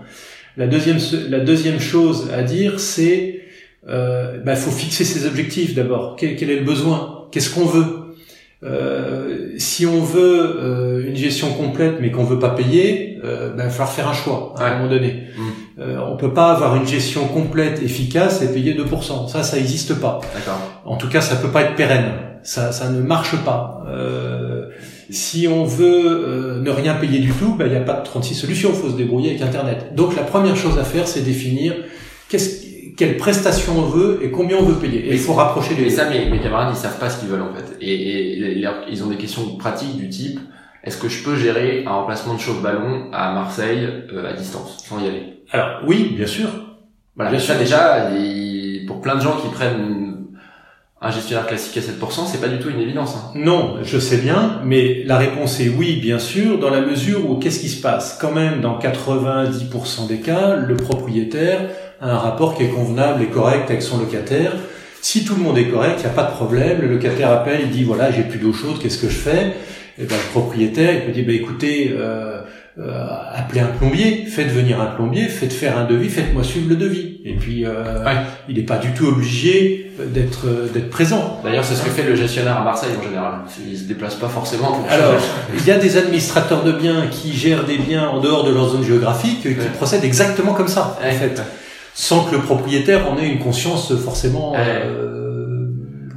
La 0.57 0.67
deuxième, 0.67 0.97
la 1.29 1.39
deuxième 1.39 1.79
chose 1.79 2.31
à 2.33 2.41
dire, 2.41 2.79
c'est 2.79 3.41
euh, 3.87 4.39
bah, 4.43 4.55
faut 4.55 4.71
fixer 4.71 5.03
ses 5.05 5.25
objectifs 5.27 5.75
d'abord. 5.75 6.15
Quel, 6.17 6.35
quel, 6.35 6.49
est 6.49 6.59
le 6.59 6.65
besoin? 6.65 7.27
Qu'est-ce 7.31 7.53
qu'on 7.53 7.65
veut? 7.65 8.06
Euh, 8.63 9.53
si 9.59 9.85
on 9.85 10.01
veut 10.01 10.57
euh, 10.59 11.07
une 11.07 11.15
gestion 11.15 11.53
complète 11.53 11.97
mais 12.01 12.11
qu'on 12.11 12.23
veut 12.23 12.39
pas 12.39 12.49
payer, 12.49 13.19
euh, 13.23 13.51
ben, 13.51 13.65
il 13.65 13.65
va 13.65 13.69
falloir 13.69 13.91
faire 13.91 14.07
un 14.07 14.13
choix 14.13 14.55
à 14.57 14.65
un 14.65 14.77
moment 14.77 14.89
donné. 14.89 15.25
Mm. 15.37 15.41
Euh, 15.79 15.99
on 16.07 16.17
peut 16.17 16.33
pas 16.33 16.53
avoir 16.53 16.75
une 16.75 16.87
gestion 16.87 17.27
complète, 17.27 17.83
efficace 17.83 18.41
et 18.41 18.51
payer 18.51 18.73
2%. 18.73 19.27
Ça, 19.27 19.43
ça 19.43 19.57
n'existe 19.57 19.99
pas. 19.99 20.21
En 20.85 20.97
tout 20.97 21.07
cas, 21.07 21.21
ça 21.21 21.35
peut 21.35 21.49
pas 21.49 21.63
être 21.63 21.75
pérenne. 21.75 22.13
Ça, 22.41 22.71
ça 22.71 22.89
ne 22.89 23.01
marche 23.01 23.35
pas. 23.43 23.83
Euh, 23.87 24.69
si 25.09 25.47
on 25.47 25.63
veut 25.63 26.59
ne 26.61 26.69
rien 26.71 26.95
payer 26.95 27.19
du 27.19 27.31
tout, 27.31 27.53
ben, 27.53 27.67
il 27.67 27.71
n'y 27.71 27.77
a 27.77 27.81
pas 27.81 27.93
de 27.93 28.03
36 28.05 28.33
solutions. 28.33 28.69
Il 28.73 28.79
faut 28.79 28.89
se 28.89 28.97
débrouiller 28.97 29.31
avec 29.31 29.41
Internet. 29.41 29.93
Donc 29.95 30.15
la 30.15 30.23
première 30.23 30.55
chose 30.55 30.79
à 30.79 30.83
faire, 30.83 31.07
c'est 31.07 31.21
définir 31.21 31.75
qu'est-ce 32.27 32.65
quelle 32.97 33.15
prestation 33.15 33.73
on 33.77 33.83
veut 33.83 34.19
et 34.23 34.31
combien 34.31 34.57
on 34.57 34.63
veut 34.63 34.79
payer. 34.79 35.07
Et 35.07 35.13
il 35.13 35.19
faut 35.19 35.33
rapprocher 35.33 35.75
les. 35.75 35.83
Mais 35.83 35.89
ça, 35.89 36.09
mes, 36.09 36.29
mes 36.29 36.39
camarades, 36.39 36.73
ils 36.75 36.77
savent 36.77 36.99
pas 36.99 37.09
ce 37.09 37.19
qu'ils 37.19 37.29
veulent 37.29 37.43
en 37.43 37.53
fait. 37.53 37.77
Et, 37.79 38.59
ils 38.89 39.03
ont 39.03 39.07
des 39.07 39.17
questions 39.17 39.55
pratiques 39.55 39.97
du 39.97 40.09
type 40.09 40.39
est-ce 40.87 40.97
que 40.97 41.09
je 41.09 41.21
peux 41.21 41.35
gérer 41.35 41.83
un 41.85 41.91
remplacement 41.91 42.35
de 42.35 42.39
chauffe-ballon 42.39 43.09
à 43.11 43.33
Marseille 43.33 43.85
euh, 44.13 44.29
à 44.29 44.31
distance 44.31 44.85
sans 44.87 45.03
y 45.03 45.07
aller? 45.07 45.43
Alors 45.51 45.81
oui, 45.85 46.13
bien 46.15 46.27
sûr. 46.27 46.47
Voilà, 47.17 47.29
bien 47.29 47.41
ça 47.41 47.55
déjà, 47.55 48.09
pour 48.87 49.01
plein 49.01 49.15
de 49.15 49.21
gens 49.21 49.35
qui 49.35 49.49
prennent 49.49 50.27
un 51.01 51.11
gestionnaire 51.11 51.45
classique 51.45 51.75
à 51.75 51.81
7%, 51.81 52.25
c'est 52.25 52.39
pas 52.39 52.47
du 52.47 52.59
tout 52.59 52.69
une 52.69 52.79
évidence. 52.79 53.15
Hein. 53.15 53.31
Non, 53.35 53.79
je 53.83 53.99
sais 53.99 54.17
bien, 54.17 54.61
mais 54.63 55.03
la 55.03 55.17
réponse 55.17 55.59
est 55.59 55.67
oui, 55.67 55.99
bien 55.99 56.19
sûr, 56.19 56.57
dans 56.57 56.69
la 56.69 56.79
mesure 56.79 57.29
où 57.29 57.35
qu'est-ce 57.35 57.59
qui 57.59 57.69
se 57.69 57.81
passe? 57.81 58.17
Quand 58.21 58.31
même, 58.31 58.61
dans 58.61 58.79
90% 58.79 60.07
des 60.07 60.21
cas, 60.21 60.55
le 60.55 60.77
propriétaire 60.77 61.69
un 62.01 62.17
rapport 62.17 62.55
qui 62.55 62.63
est 62.63 62.69
convenable 62.69 63.23
et 63.23 63.27
correct 63.27 63.69
avec 63.69 63.81
son 63.81 63.99
locataire. 63.99 64.53
Si 65.01 65.23
tout 65.25 65.35
le 65.35 65.43
monde 65.43 65.57
est 65.57 65.67
correct, 65.67 65.95
il 65.99 66.01
n'y 66.01 66.07
a 66.07 66.13
pas 66.13 66.23
de 66.23 66.31
problème. 66.31 66.81
Le 66.81 66.87
locataire 66.87 67.31
appelle, 67.31 67.61
il 67.63 67.69
dit 67.69 67.83
voilà, 67.83 68.11
j'ai 68.11 68.23
plus 68.23 68.39
d'eau 68.39 68.53
chaude, 68.53 68.79
qu'est-ce 68.81 68.97
que 68.97 69.09
je 69.09 69.17
fais? 69.17 69.53
Et 69.99 70.03
eh 70.03 70.05
ben, 70.05 70.15
le 70.15 70.31
propriétaire, 70.31 70.93
il 70.93 71.05
peut 71.05 71.11
dire 71.11 71.25
bah, 71.25 71.33
écoutez, 71.33 71.91
euh, 71.97 72.41
euh, 72.77 73.03
appelez 73.33 73.61
un 73.61 73.67
plombier, 73.67 74.25
faites 74.27 74.49
venir 74.49 74.79
un 74.79 74.85
plombier, 74.87 75.27
faites 75.27 75.53
faire 75.53 75.75
un 75.75 75.85
devis, 75.85 76.09
faites-moi 76.09 76.43
suivre 76.43 76.69
le 76.69 76.75
devis. 76.75 77.19
Et 77.25 77.33
puis, 77.33 77.65
euh, 77.65 78.03
il 78.47 78.57
n'est 78.57 78.63
pas 78.63 78.77
du 78.77 78.91
tout 78.91 79.07
obligé 79.07 79.91
d'être 79.97 80.71
d'être 80.71 80.91
présent. 80.91 81.41
D'ailleurs, 81.43 81.63
c'est 81.63 81.73
ce 81.73 81.83
que 81.83 81.89
fait 81.89 82.03
le 82.03 82.15
gestionnaire 82.15 82.57
à 82.57 82.63
Marseille 82.63 82.91
en 82.99 83.03
général. 83.03 83.33
Il 83.67 83.75
se 83.75 83.85
déplace 83.85 84.13
pas 84.13 84.29
forcément. 84.29 84.73
Pour 84.73 84.91
Alors, 84.91 85.15
il 85.55 85.65
y 85.65 85.71
a 85.71 85.79
des 85.79 85.97
administrateurs 85.97 86.63
de 86.63 86.73
biens 86.73 87.07
qui 87.09 87.33
gèrent 87.33 87.65
des 87.65 87.79
biens 87.79 88.09
en 88.09 88.19
dehors 88.19 88.43
de 88.43 88.53
leur 88.53 88.69
zone 88.69 88.83
géographique, 88.83 89.41
qui 89.41 89.55
procèdent 89.77 90.03
exactement 90.03 90.53
comme 90.53 90.67
ça, 90.67 90.99
en 91.03 91.11
fait 91.11 91.41
sans 91.99 92.25
que 92.25 92.35
le 92.35 92.41
propriétaire 92.41 93.11
en 93.11 93.17
ait 93.17 93.27
une 93.27 93.39
conscience 93.39 93.91
forcément 93.95 94.53
euh, 94.55 95.65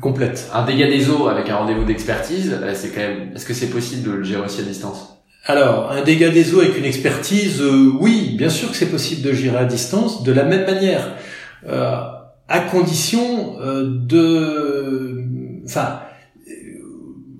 complète. 0.02 0.50
Un 0.52 0.66
dégât 0.66 0.88
des 0.88 1.08
eaux 1.08 1.26
avec 1.26 1.48
un 1.48 1.56
rendez-vous 1.56 1.84
d'expertise, 1.84 2.54
c'est 2.74 2.90
quand 2.90 3.00
même. 3.00 3.30
Est-ce 3.34 3.46
que 3.46 3.54
c'est 3.54 3.70
possible 3.70 4.02
de 4.10 4.14
le 4.14 4.22
gérer 4.22 4.42
aussi 4.42 4.60
à 4.60 4.64
distance? 4.64 5.16
Alors, 5.46 5.90
un 5.90 6.02
dégât 6.02 6.28
des 6.28 6.54
eaux 6.54 6.60
avec 6.60 6.76
une 6.76 6.84
expertise, 6.84 7.62
euh, 7.62 7.92
oui, 7.98 8.34
bien 8.36 8.50
sûr 8.50 8.70
que 8.70 8.76
c'est 8.76 8.90
possible 8.90 9.22
de 9.22 9.32
gérer 9.32 9.56
à 9.56 9.64
distance, 9.64 10.22
de 10.22 10.32
la 10.32 10.44
même 10.44 10.66
manière, 10.66 11.14
euh, 11.66 11.94
à 12.46 12.60
condition 12.60 13.56
de, 13.58 15.24
enfin, 15.64 16.00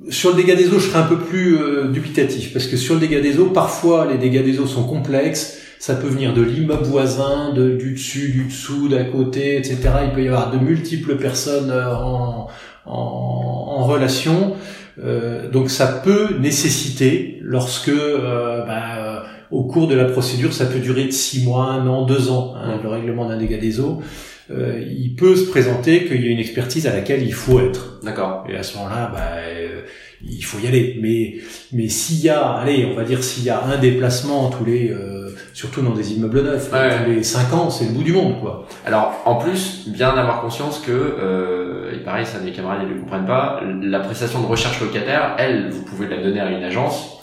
sur 0.09 0.31
le 0.31 0.37
dégât 0.37 0.55
des 0.55 0.69
eaux, 0.69 0.79
je 0.79 0.89
serais 0.89 1.01
un 1.01 1.07
peu 1.07 1.19
plus 1.19 1.59
dubitatif 1.93 2.55
parce 2.55 2.67
que 2.69 2.79
sur 2.79 2.95
le 2.95 3.01
dégât 3.01 3.21
des 3.21 3.39
eaux, 3.39 3.51
parfois 3.51 4.07
les 4.11 4.17
dégâts 4.17 4.43
des 4.43 4.61
eaux 4.61 4.67
sont 4.67 4.85
complexes 4.85 5.60
ça 5.81 5.95
peut 5.95 6.09
venir 6.09 6.35
de 6.35 6.43
l'immeuble 6.43 6.85
voisin, 6.85 7.55
de, 7.55 7.75
du 7.75 7.93
dessus, 7.95 8.29
du 8.33 8.45
dessous, 8.45 8.89
d'à 8.89 9.03
côté, 9.05 9.57
etc. 9.57 9.79
Il 10.05 10.13
peut 10.13 10.23
y 10.23 10.29
avoir 10.29 10.51
de 10.53 10.59
multiples 10.59 11.17
personnes 11.17 11.71
euh, 11.71 11.95
en, 11.97 12.49
en, 12.85 12.93
en 12.93 13.85
relation. 13.87 14.57
Euh, 15.03 15.51
donc 15.51 15.71
ça 15.71 15.87
peut 15.87 16.37
nécessiter, 16.39 17.39
lorsque 17.41 17.89
euh, 17.89 18.63
bah, 18.67 18.83
euh, 18.99 19.21
au 19.51 19.65
cours 19.65 19.89
de 19.89 19.95
la 19.95 20.05
procédure, 20.05 20.53
ça 20.53 20.67
peut 20.67 20.81
durer 20.81 21.07
de 21.07 21.13
six 21.13 21.45
mois, 21.45 21.65
un 21.65 21.87
an, 21.87 22.05
deux 22.05 22.31
ans, 22.31 22.55
hein, 22.57 22.79
le 22.83 22.89
règlement 22.91 23.27
d'un 23.27 23.39
dégât 23.39 23.57
des 23.57 23.81
eaux, 23.81 24.03
euh, 24.51 24.85
il 24.87 25.15
peut 25.15 25.35
se 25.35 25.49
présenter 25.49 26.05
qu'il 26.05 26.23
y 26.23 26.29
a 26.29 26.31
une 26.31 26.41
expertise 26.41 26.87
à 26.87 26.93
laquelle 26.93 27.23
il 27.23 27.33
faut 27.33 27.59
être. 27.59 28.01
D'accord. 28.03 28.45
Et 28.51 28.57
à 28.57 28.63
ce 28.63 28.77
moment-là, 28.77 29.11
bah, 29.15 29.39
euh, 29.49 29.81
il 30.23 30.45
faut 30.45 30.59
y 30.59 30.67
aller. 30.67 30.99
Mais 31.01 31.37
mais 31.73 31.89
s'il 31.89 32.21
y 32.21 32.29
a, 32.29 32.49
allez, 32.49 32.85
on 32.85 32.95
va 32.95 33.05
dire 33.05 33.25
s'il 33.25 33.45
y 33.45 33.51
a 33.51 33.65
un 33.65 33.79
déplacement 33.79 34.51
tous 34.51 34.67
les, 34.67 34.91
euh, 34.91 35.30
surtout 35.61 35.83
dans 35.83 35.91
des 36.01 36.15
immeubles 36.15 36.43
neufs, 36.43 36.73
Ouais. 36.73 36.89
tous 37.05 37.11
les 37.11 37.23
cinq 37.23 37.53
ans, 37.53 37.69
c'est 37.71 37.85
le 37.85 37.91
bout 37.93 38.03
du 38.03 38.13
monde, 38.15 38.41
quoi. 38.41 38.67
Alors, 38.87 39.13
en 39.27 39.35
plus, 39.37 39.89
bien 39.89 40.09
avoir 40.11 40.41
conscience 40.41 40.79
que, 40.79 40.91
euh, 40.93 41.93
et 41.95 41.99
pareil, 41.99 42.25
ça 42.25 42.39
mes 42.45 42.53
camarades 42.53 42.81
ils 42.89 42.95
ne 42.97 43.01
comprennent 43.01 43.27
pas, 43.27 43.61
la 43.83 44.01
prestation 44.01 44.41
de 44.41 44.47
recherche 44.47 44.81
locataire, 44.81 45.35
elle, 45.39 45.69
vous 45.71 45.83
pouvez 45.83 46.09
la 46.09 46.23
donner 46.23 46.41
à 46.41 46.51
une 46.51 46.65
agence 46.65 47.19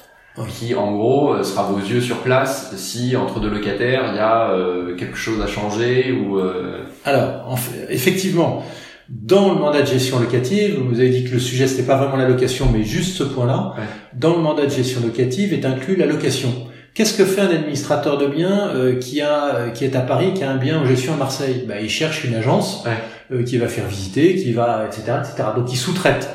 qui, 0.50 0.76
en 0.76 0.92
gros, 0.96 1.34
euh, 1.34 1.42
sera 1.44 1.64
vos 1.64 1.80
yeux 1.80 2.00
sur 2.02 2.18
place 2.18 2.72
si 2.76 3.16
entre 3.16 3.40
deux 3.40 3.50
locataires 3.50 4.04
il 4.12 4.16
y 4.18 4.20
a 4.20 4.52
euh, 4.52 4.96
quelque 4.96 5.18
chose 5.18 5.42
à 5.42 5.48
changer 5.48 6.12
ou. 6.12 6.38
euh, 6.38 6.84
Alors, 7.06 7.46
en 7.50 7.56
fait, 7.56 7.88
effectivement, 7.90 8.62
dans 9.10 9.52
le 9.52 9.60
mandat 9.60 9.82
de 9.82 9.88
gestion 9.88 10.20
locative, 10.20 10.80
vous 10.88 11.00
avez 11.00 11.10
dit 11.10 11.24
que 11.24 11.32
le 11.34 11.40
sujet 11.40 11.66
c'était 11.66 11.88
pas 11.88 11.96
vraiment 11.96 12.18
la 12.18 12.28
location, 12.30 12.68
mais 12.72 12.84
juste 12.84 13.16
ce 13.18 13.24
point-là. 13.24 13.74
Ouais. 13.78 13.84
Dans 14.14 14.34
le 14.36 14.42
mandat 14.44 14.66
de 14.66 14.70
gestion 14.72 15.02
locative 15.02 15.54
est 15.54 15.66
inclus 15.66 15.96
la 15.96 16.06
location. 16.06 16.50
Qu'est-ce 16.98 17.16
que 17.16 17.26
fait 17.26 17.42
un 17.42 17.52
administrateur 17.52 18.18
de 18.18 18.26
biens 18.26 18.70
euh, 18.74 18.96
qui 18.98 19.22
a 19.22 19.70
qui 19.70 19.86
est 19.86 19.96
à 19.96 20.02
Paris, 20.02 20.34
qui 20.34 20.44
a 20.44 20.50
un 20.50 20.58
bien 20.58 20.80
en 20.80 20.86
gestion 20.88 21.14
à 21.14 21.16
Marseille? 21.18 21.64
Bah, 21.68 21.76
Il 21.80 21.92
cherche 21.92 22.24
une 22.24 22.34
agence 22.34 22.84
Ouais. 22.88 22.98
euh, 23.38 23.44
qui 23.44 23.60
va 23.60 23.68
faire 23.68 23.86
visiter, 23.86 24.34
qui 24.36 24.52
va 24.52 24.88
etc 24.88 25.20
etc. 25.20 25.50
Donc 25.56 25.72
il 25.72 25.78
sous-traite. 25.78 26.28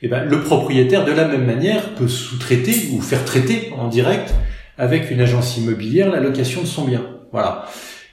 Et 0.00 0.08
ben 0.08 0.24
le 0.24 0.40
propriétaire 0.40 1.04
de 1.04 1.12
la 1.12 1.28
même 1.28 1.44
manière 1.44 1.90
peut 1.90 2.08
sous-traiter 2.08 2.88
ou 2.92 3.02
faire 3.02 3.22
traiter 3.26 3.70
en 3.78 3.88
direct 3.88 4.32
avec 4.78 5.10
une 5.10 5.20
agence 5.20 5.58
immobilière 5.58 6.10
la 6.10 6.20
location 6.20 6.62
de 6.62 6.66
son 6.66 6.84
bien. 6.86 7.02
Voilà. 7.30 7.66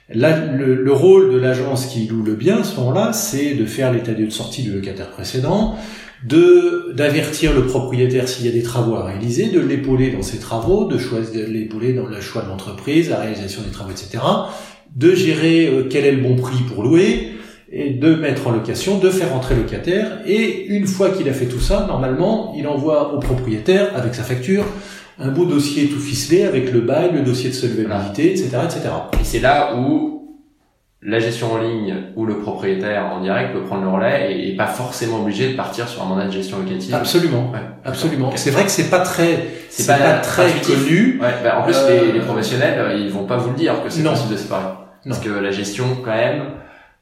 Le, 0.08 0.74
le 0.74 0.92
rôle 0.92 1.32
de 1.32 1.38
l'agence 1.38 1.86
qui 1.86 2.06
loue 2.06 2.22
le 2.22 2.34
bien 2.34 2.58
à 2.58 2.64
ce 2.64 2.76
moment-là, 2.76 3.12
c'est 3.12 3.54
de 3.54 3.66
faire 3.66 3.92
l'état 3.92 4.12
des 4.12 4.26
de 4.26 4.30
sortie 4.30 4.62
du 4.62 4.72
locataire 4.72 5.10
précédent, 5.10 5.74
de 6.24 6.92
d'avertir 6.94 7.52
le 7.52 7.66
propriétaire 7.66 8.28
s'il 8.28 8.46
y 8.46 8.48
a 8.48 8.52
des 8.52 8.62
travaux 8.62 8.94
à 8.94 9.04
réaliser, 9.04 9.48
de 9.50 9.60
l'épauler 9.60 10.10
dans 10.10 10.22
ses 10.22 10.38
travaux, 10.38 10.84
de 10.84 10.96
choisir 10.96 11.46
de 11.46 11.52
l'épauler 11.52 11.92
dans 11.92 12.06
le 12.06 12.20
choix 12.20 12.42
de 12.42 12.48
l'entreprise, 12.48 13.10
la 13.10 13.18
réalisation 13.18 13.62
des 13.62 13.70
travaux, 13.70 13.90
etc. 13.90 14.22
De 14.94 15.14
gérer 15.14 15.66
euh, 15.66 15.86
quel 15.90 16.04
est 16.04 16.12
le 16.12 16.22
bon 16.22 16.36
prix 16.36 16.62
pour 16.72 16.84
louer 16.84 17.32
et 17.70 17.90
de 17.90 18.14
mettre 18.14 18.46
en 18.46 18.52
location, 18.52 18.98
de 18.98 19.10
faire 19.10 19.34
entrer 19.34 19.56
le 19.56 19.62
locataire. 19.62 20.20
Et 20.24 20.66
une 20.66 20.86
fois 20.86 21.10
qu'il 21.10 21.28
a 21.28 21.32
fait 21.32 21.46
tout 21.46 21.60
ça, 21.60 21.84
normalement, 21.88 22.54
il 22.56 22.68
envoie 22.68 23.12
au 23.12 23.18
propriétaire 23.18 23.90
avec 23.96 24.14
sa 24.14 24.22
facture 24.22 24.64
un 25.18 25.28
beau 25.28 25.44
dossier 25.46 25.88
tout 25.88 25.98
ficelé 26.00 26.44
avec 26.44 26.72
le 26.72 26.80
bail, 26.80 27.10
le 27.12 27.22
dossier 27.22 27.50
de 27.50 27.54
solvabilité, 27.54 28.32
etc., 28.32 28.48
etc. 28.64 28.80
Et 29.20 29.24
c'est 29.24 29.40
là 29.40 29.74
où 29.76 30.12
la 31.02 31.18
gestion 31.20 31.52
en 31.52 31.58
ligne 31.58 31.94
ou 32.16 32.26
le 32.26 32.38
propriétaire 32.38 33.06
en 33.06 33.20
direct 33.20 33.52
peut 33.52 33.62
prendre 33.62 33.82
le 33.82 33.88
relais 33.88 34.32
et, 34.32 34.48
et 34.52 34.56
pas 34.56 34.66
forcément 34.66 35.20
obligé 35.20 35.50
de 35.52 35.56
partir 35.56 35.88
sur 35.88 36.02
un 36.02 36.06
mandat 36.06 36.26
de 36.26 36.32
gestion 36.32 36.58
locative. 36.58 36.94
Absolument. 36.94 37.50
Ouais. 37.52 37.60
Absolument. 37.84 38.32
C'est 38.34 38.50
vrai 38.50 38.64
que 38.64 38.70
c'est 38.70 38.90
pas 38.90 39.00
très, 39.00 39.46
C'est 39.70 39.86
pas 39.86 39.98
pas, 39.98 40.14
très 40.18 40.46
intuitif. 40.46 40.84
connu. 40.84 41.18
Ouais, 41.20 41.28
bah, 41.44 41.60
en 41.60 41.62
plus, 41.64 41.76
Euh, 41.76 42.06
les, 42.06 42.12
les 42.12 42.20
professionnels, 42.20 42.78
euh, 42.78 42.94
ils 42.98 43.10
vont 43.10 43.24
pas 43.24 43.36
vous 43.36 43.50
le 43.50 43.56
dire 43.56 43.82
que 43.84 43.90
c'est 43.90 44.02
Non. 44.02 44.10
possible 44.10 44.32
de 44.32 44.38
séparer. 44.38 44.64
Parce 45.08 45.20
que 45.20 45.28
la 45.30 45.50
gestion, 45.52 45.84
quand 46.04 46.10
même, 46.10 46.42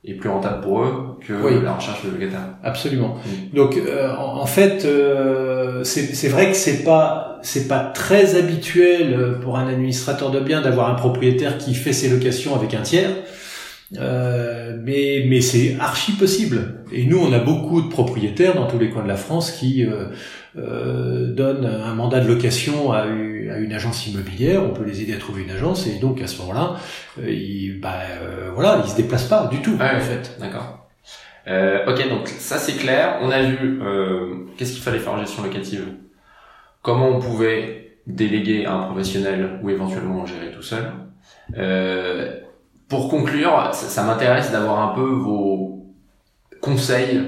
est 0.06 0.14
plus 0.14 0.28
rentable 0.28 0.60
pour 0.62 0.82
eux 0.82 1.18
que 1.26 1.32
Oui. 1.32 1.52
la 1.64 1.72
recherche 1.74 2.04
de 2.04 2.10
locataire. 2.10 2.40
Absolument. 2.62 3.16
Mm. 3.24 3.56
Donc, 3.56 3.76
euh, 3.76 4.14
en, 4.16 4.40
en 4.40 4.46
fait, 4.46 4.84
euh, 4.84 5.82
c'est 5.84 6.14
c'est 6.14 6.28
vrai 6.28 6.50
que 6.50 6.56
c'est 6.56 6.84
pas 6.84 7.38
c'est 7.42 7.68
pas 7.68 7.80
très 7.80 8.36
habituel 8.36 9.14
euh, 9.14 9.38
pour 9.40 9.56
un 9.58 9.66
administrateur 9.68 10.30
de 10.30 10.40
biens 10.40 10.60
d'avoir 10.62 10.90
un 10.90 10.94
propriétaire 10.94 11.58
qui 11.58 11.74
fait 11.74 11.92
ses 11.92 12.08
locations 12.08 12.54
avec 12.54 12.74
un 12.74 12.82
tiers. 12.82 13.10
Euh, 13.98 14.76
mais 14.82 15.24
mais 15.28 15.40
c'est 15.40 15.76
archi 15.78 16.12
possible. 16.12 16.84
Et 16.92 17.04
nous, 17.04 17.18
on 17.18 17.32
a 17.32 17.38
beaucoup 17.38 17.82
de 17.82 17.88
propriétaires 17.88 18.54
dans 18.54 18.66
tous 18.66 18.78
les 18.78 18.90
coins 18.90 19.02
de 19.02 19.08
la 19.08 19.16
France 19.16 19.52
qui 19.52 19.84
euh, 19.84 20.06
euh, 20.56 21.32
donnent 21.32 21.66
un 21.66 21.94
mandat 21.94 22.20
de 22.20 22.28
location 22.28 22.92
à 22.92 23.06
une, 23.06 23.50
à 23.50 23.58
une 23.58 23.72
agence 23.72 24.06
immobilière. 24.06 24.62
On 24.62 24.70
peut 24.70 24.84
les 24.84 25.02
aider 25.02 25.14
à 25.14 25.18
trouver 25.18 25.42
une 25.42 25.50
agence 25.50 25.86
et 25.86 25.98
donc 25.98 26.20
à 26.22 26.26
ce 26.26 26.38
moment-là, 26.42 26.76
euh, 27.20 27.30
ils, 27.30 27.78
bah, 27.80 28.00
euh, 28.22 28.50
voilà, 28.54 28.82
ils 28.84 28.90
se 28.90 28.96
déplacent 28.96 29.28
pas 29.28 29.48
du 29.50 29.60
tout 29.60 29.72
Ouais, 29.72 29.96
en 29.96 30.00
fait. 30.00 30.36
D'accord. 30.40 30.88
Euh, 31.46 31.84
ok, 31.86 32.08
donc 32.08 32.28
ça 32.28 32.56
c'est 32.58 32.76
clair. 32.76 33.18
On 33.20 33.30
a 33.30 33.42
vu 33.42 33.80
euh, 33.82 34.46
qu'est-ce 34.56 34.72
qu'il 34.72 34.82
fallait 34.82 34.98
faire 34.98 35.12
en 35.12 35.18
gestion 35.20 35.42
locative, 35.42 35.84
comment 36.82 37.08
on 37.08 37.20
pouvait 37.20 37.98
déléguer 38.06 38.64
à 38.64 38.72
un 38.74 38.82
professionnel 38.84 39.58
ou 39.62 39.70
éventuellement 39.70 40.24
gérer 40.26 40.50
tout 40.52 40.62
seul? 40.62 40.84
Euh, 41.58 42.40
pour 42.94 43.08
conclure, 43.08 43.70
ça, 43.72 44.04
m'intéresse 44.04 44.52
d'avoir 44.52 44.88
un 44.88 44.94
peu 44.94 45.08
vos 45.08 45.84
conseils. 46.60 47.20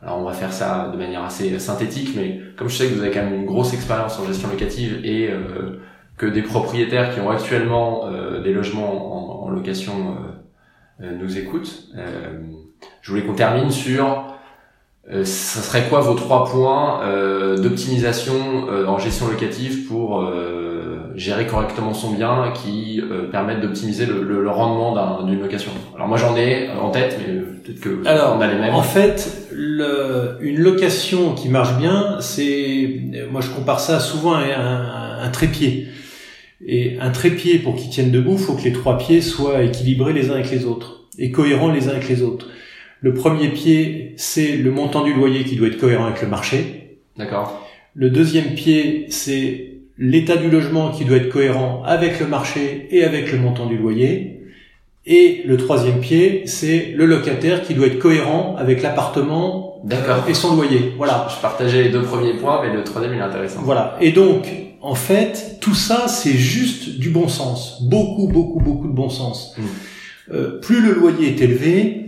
Alors 0.00 0.18
on 0.18 0.24
va 0.24 0.32
faire 0.32 0.52
ça 0.52 0.88
de 0.90 0.96
manière 0.96 1.22
assez 1.22 1.58
synthétique, 1.58 2.14
mais 2.16 2.40
comme 2.56 2.68
je 2.70 2.76
sais 2.76 2.88
que 2.88 2.94
vous 2.94 3.02
avez 3.02 3.10
quand 3.10 3.22
même 3.22 3.34
une 3.34 3.44
grosse 3.44 3.74
expérience 3.74 4.18
en 4.18 4.26
gestion 4.26 4.48
locative 4.48 5.04
et 5.04 5.28
euh, 5.30 5.80
que 6.16 6.24
des 6.24 6.40
propriétaires 6.40 7.12
qui 7.12 7.20
ont 7.20 7.30
actuellement 7.30 8.06
euh, 8.06 8.40
des 8.40 8.54
logements 8.54 9.44
en, 9.44 9.50
location 9.50 10.16
euh, 11.02 11.14
nous 11.14 11.36
écoutent, 11.36 11.88
je 13.02 13.10
voulais 13.10 13.22
qu'on 13.22 13.34
termine 13.34 13.70
sur 13.70 14.24
ça 15.06 15.60
serait 15.60 15.88
quoi 15.90 16.00
vos 16.00 16.14
trois 16.14 16.46
points 16.46 17.00
d'optimisation 17.58 18.66
en 18.86 18.98
gestion 18.98 19.28
locative 19.28 19.86
pour 19.86 20.24
gérer 21.16 21.46
correctement 21.46 21.94
son 21.94 22.12
bien 22.12 22.52
qui 22.62 23.00
euh, 23.00 23.30
permettent 23.30 23.60
d'optimiser 23.60 24.06
le, 24.06 24.22
le- 24.22 24.42
le 24.42 24.50
rendement 24.50 24.94
d'un- 24.94 25.24
d'une 25.26 25.40
location. 25.40 25.70
Alors 25.94 26.08
moi 26.08 26.16
j'en 26.16 26.36
ai 26.36 26.68
en 26.70 26.90
tête, 26.90 27.18
mais 27.26 27.34
euh, 27.34 27.60
peut-être 27.64 27.80
que 27.80 28.06
Alors, 28.06 28.36
on 28.36 28.40
a 28.40 28.46
les 28.46 28.58
mêmes. 28.58 28.74
en 28.74 28.82
fait, 28.82 29.48
le, 29.52 30.36
une 30.40 30.58
location 30.60 31.34
qui 31.34 31.48
marche 31.48 31.76
bien, 31.78 32.16
c'est, 32.20 33.00
moi 33.30 33.40
je 33.40 33.50
compare 33.50 33.80
ça 33.80 34.00
souvent 34.00 34.34
à 34.34 34.40
un, 34.40 35.22
un 35.24 35.28
trépied. 35.30 35.88
Et 36.64 36.96
un 37.00 37.10
trépied, 37.10 37.58
pour 37.58 37.74
qu'il 37.74 37.90
tienne 37.90 38.10
debout, 38.12 38.38
faut 38.38 38.54
que 38.54 38.62
les 38.62 38.72
trois 38.72 38.96
pieds 38.96 39.20
soient 39.20 39.62
équilibrés 39.62 40.12
les 40.12 40.30
uns 40.30 40.34
avec 40.34 40.50
les 40.50 40.64
autres 40.64 41.08
et 41.18 41.30
cohérents 41.32 41.72
les 41.72 41.88
uns 41.88 41.92
avec 41.92 42.08
les 42.08 42.22
autres. 42.22 42.48
Le 43.00 43.14
premier 43.14 43.48
pied, 43.48 44.14
c'est 44.16 44.56
le 44.56 44.70
montant 44.70 45.02
du 45.02 45.12
loyer 45.12 45.42
qui 45.42 45.56
doit 45.56 45.66
être 45.66 45.78
cohérent 45.78 46.04
avec 46.06 46.22
le 46.22 46.28
marché. 46.28 46.98
D'accord. 47.16 47.68
Le 47.94 48.10
deuxième 48.10 48.54
pied, 48.54 49.06
c'est 49.08 49.71
l'état 49.98 50.36
du 50.36 50.50
logement 50.50 50.90
qui 50.90 51.04
doit 51.04 51.16
être 51.16 51.28
cohérent 51.28 51.82
avec 51.84 52.20
le 52.20 52.26
marché 52.26 52.88
et 52.90 53.04
avec 53.04 53.30
le 53.32 53.38
montant 53.38 53.66
du 53.66 53.76
loyer. 53.76 54.40
Et 55.04 55.42
le 55.44 55.56
troisième 55.56 56.00
pied, 56.00 56.44
c'est 56.46 56.92
le 56.96 57.06
locataire 57.06 57.62
qui 57.62 57.74
doit 57.74 57.88
être 57.88 57.98
cohérent 57.98 58.54
avec 58.56 58.82
l'appartement 58.82 59.80
D'accord. 59.84 60.24
et 60.28 60.34
son 60.34 60.54
loyer. 60.54 60.92
Voilà. 60.96 61.26
Je 61.34 61.40
partageais 61.40 61.84
les 61.84 61.88
deux 61.88 62.02
premiers 62.02 62.34
points, 62.34 62.62
mais 62.62 62.72
le 62.72 62.84
troisième 62.84 63.14
il 63.14 63.18
est 63.18 63.22
intéressant. 63.22 63.62
Voilà. 63.62 63.96
Et 64.00 64.12
donc, 64.12 64.46
en 64.80 64.94
fait, 64.94 65.58
tout 65.60 65.74
ça, 65.74 66.06
c'est 66.06 66.32
juste 66.32 66.98
du 66.98 67.10
bon 67.10 67.28
sens. 67.28 67.82
Beaucoup, 67.82 68.28
beaucoup, 68.28 68.60
beaucoup 68.60 68.88
de 68.88 68.92
bon 68.92 69.08
sens. 69.08 69.56
Mm. 69.58 69.62
Euh, 70.32 70.60
plus 70.60 70.80
le 70.80 70.94
loyer 70.94 71.28
est 71.28 71.40
élevé, 71.40 72.06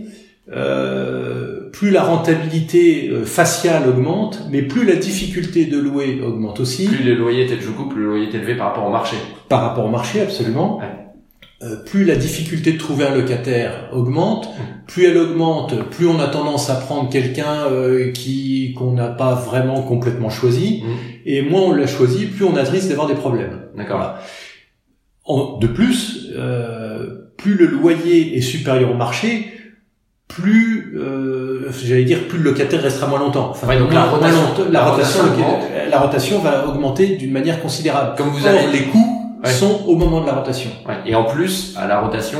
euh, 0.53 1.64
plus 1.77 1.91
la 1.91 2.03
rentabilité 2.03 3.09
euh, 3.09 3.25
faciale 3.25 3.83
augmente, 3.89 4.43
mais 4.49 4.61
plus 4.61 4.85
la 4.85 4.95
difficulté 4.95 5.65
de 5.65 5.77
louer 5.77 6.21
augmente 6.21 6.59
aussi. 6.61 6.87
Plus 6.87 7.03
le 7.03 7.15
loyer 7.15 7.45
je 7.47 7.69
coupe, 7.71 7.91
plus 7.93 8.01
le 8.01 8.07
loyer 8.11 8.27
est 8.29 8.35
élevé 8.35 8.55
par 8.55 8.67
rapport 8.67 8.87
au 8.87 8.91
marché. 8.91 9.17
par 9.49 9.61
rapport 9.61 9.85
au 9.85 9.89
marché, 9.89 10.21
absolument. 10.21 10.77
Ouais. 10.79 10.85
Euh, 11.63 11.75
plus 11.85 12.03
la 12.05 12.15
difficulté 12.15 12.73
de 12.73 12.77
trouver 12.77 13.05
un 13.05 13.15
locataire 13.15 13.89
augmente, 13.93 14.47
plus 14.87 15.05
elle 15.05 15.17
augmente, 15.17 15.73
plus 15.89 16.07
on 16.07 16.19
a 16.19 16.27
tendance 16.27 16.69
à 16.69 16.75
prendre 16.75 17.09
quelqu'un 17.09 17.55
euh, 17.71 18.11
qui 18.11 18.73
qu'on 18.77 18.91
n'a 18.91 19.07
pas 19.07 19.33
vraiment 19.35 19.81
complètement 19.81 20.29
choisi, 20.29 20.83
Mm. 20.83 20.87
et 21.25 21.41
moins 21.41 21.61
on 21.61 21.73
l'a 21.73 21.87
choisi, 21.87 22.25
plus 22.25 22.45
on 22.45 22.55
a 22.55 22.63
de 22.63 22.69
risque 22.69 22.89
d'avoir 22.89 23.07
des 23.07 23.15
problèmes. 23.15 23.61
D'accord. 23.75 23.97
Voilà. 23.97 24.19
En- 25.25 25.57
de 25.57 25.67
plus, 25.67 26.29
euh, 26.37 27.31
plus 27.37 27.55
le 27.55 27.65
loyer 27.67 28.37
est 28.37 28.41
supérieur 28.41 28.91
au 28.91 28.95
marché, 28.95 29.47
plus, 30.27 30.95
euh, 30.97 31.69
j'allais 31.83 32.03
dire, 32.03 32.27
plus 32.27 32.39
le 32.39 32.45
locataire 32.51 32.81
restera 32.81 33.07
moins 33.07 33.19
longtemps. 33.19 33.49
Enfin, 33.51 33.67
Ouais, 33.67 33.77
donc 33.77 33.93
la 33.93 34.03
rotation- 34.05 34.65
la 34.71 34.83
la 35.89 35.97
va 36.39 36.67
augmenter 36.67 37.15
d'une 37.15 37.31
manière 37.31 37.61
considérable. 37.61 38.15
Comme 38.17 38.29
vous 38.29 38.45
Or, 38.45 38.49
avez 38.53 38.67
les 38.71 38.83
coûts 38.85 39.11
Ouais. 39.43 39.51
sont 39.51 39.81
au 39.87 39.95
moment 39.95 40.21
de 40.21 40.25
la 40.27 40.33
rotation. 40.33 40.71
Ouais. 40.87 40.95
Et 41.05 41.13
en 41.15 41.23
plus, 41.25 41.75
à 41.77 41.87
la 41.87 41.99
rotation, 42.01 42.39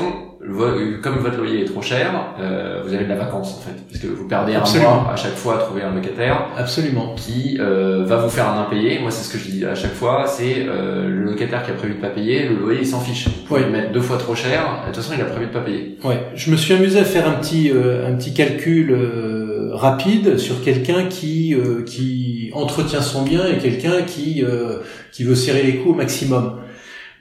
comme 1.01 1.17
votre 1.19 1.37
loyer 1.37 1.61
est 1.61 1.65
trop 1.65 1.81
cher, 1.81 2.11
euh, 2.39 2.81
vous 2.85 2.93
avez 2.93 3.03
de 3.05 3.09
la 3.09 3.15
vacance 3.15 3.55
en 3.57 3.61
fait, 3.61 3.75
parce 3.89 3.99
que 4.01 4.07
vous 4.07 4.27
perdez 4.27 4.53
un 4.55 4.59
Absolument. 4.59 5.01
mois 5.01 5.11
à 5.13 5.15
chaque 5.15 5.35
fois 5.35 5.55
à 5.55 5.57
trouver 5.59 5.81
un 5.81 5.93
locataire 5.93 6.47
Absolument. 6.57 7.13
qui 7.15 7.57
euh, 7.59 8.03
va 8.05 8.17
vous 8.17 8.29
faire 8.29 8.47
un 8.49 8.61
impayé. 8.61 8.99
Moi, 8.99 9.11
c'est 9.11 9.23
ce 9.27 9.33
que 9.33 9.39
je 9.43 9.49
dis 9.51 9.65
à 9.65 9.75
chaque 9.75 9.93
fois, 9.93 10.25
c'est 10.27 10.65
euh, 10.67 11.07
le 11.07 11.23
locataire 11.23 11.63
qui 11.63 11.71
a 11.71 11.73
prévu 11.73 11.95
de 11.95 12.01
pas 12.01 12.09
payer, 12.09 12.47
le 12.49 12.55
loyer 12.55 12.79
il 12.81 12.87
s'en 12.87 12.99
fiche. 12.99 13.27
Vous 13.27 13.31
pouvez 13.47 13.61
Ouais. 13.61 13.65
le 13.65 13.71
mettre 13.71 13.91
deux 13.91 14.01
fois 14.01 14.17
trop 14.17 14.35
cher, 14.35 14.81
de 14.87 14.93
toute 14.93 15.01
façon 15.03 15.13
il 15.17 15.21
a 15.21 15.25
prévu 15.25 15.47
de 15.47 15.51
pas 15.51 15.61
payer. 15.61 15.97
Ouais, 16.03 16.19
je 16.35 16.51
me 16.51 16.57
suis 16.57 16.73
amusé 16.73 16.99
à 16.99 17.03
faire 17.05 17.27
un 17.27 17.33
petit 17.33 17.71
euh, 17.71 18.07
un 18.07 18.15
petit 18.15 18.33
calcul 18.33 18.91
euh, 18.91 19.69
rapide 19.73 20.37
sur 20.37 20.61
quelqu'un 20.63 21.05
qui 21.05 21.53
euh, 21.55 21.83
qui 21.83 22.49
entretient 22.53 23.01
son 23.01 23.23
bien 23.23 23.41
et 23.47 23.57
quelqu'un 23.57 24.03
qui 24.05 24.43
euh, 24.43 24.77
qui 25.11 25.23
veut 25.23 25.35
serrer 25.35 25.63
les 25.63 25.75
coups 25.77 25.93
au 25.93 25.97
maximum. 25.97 26.59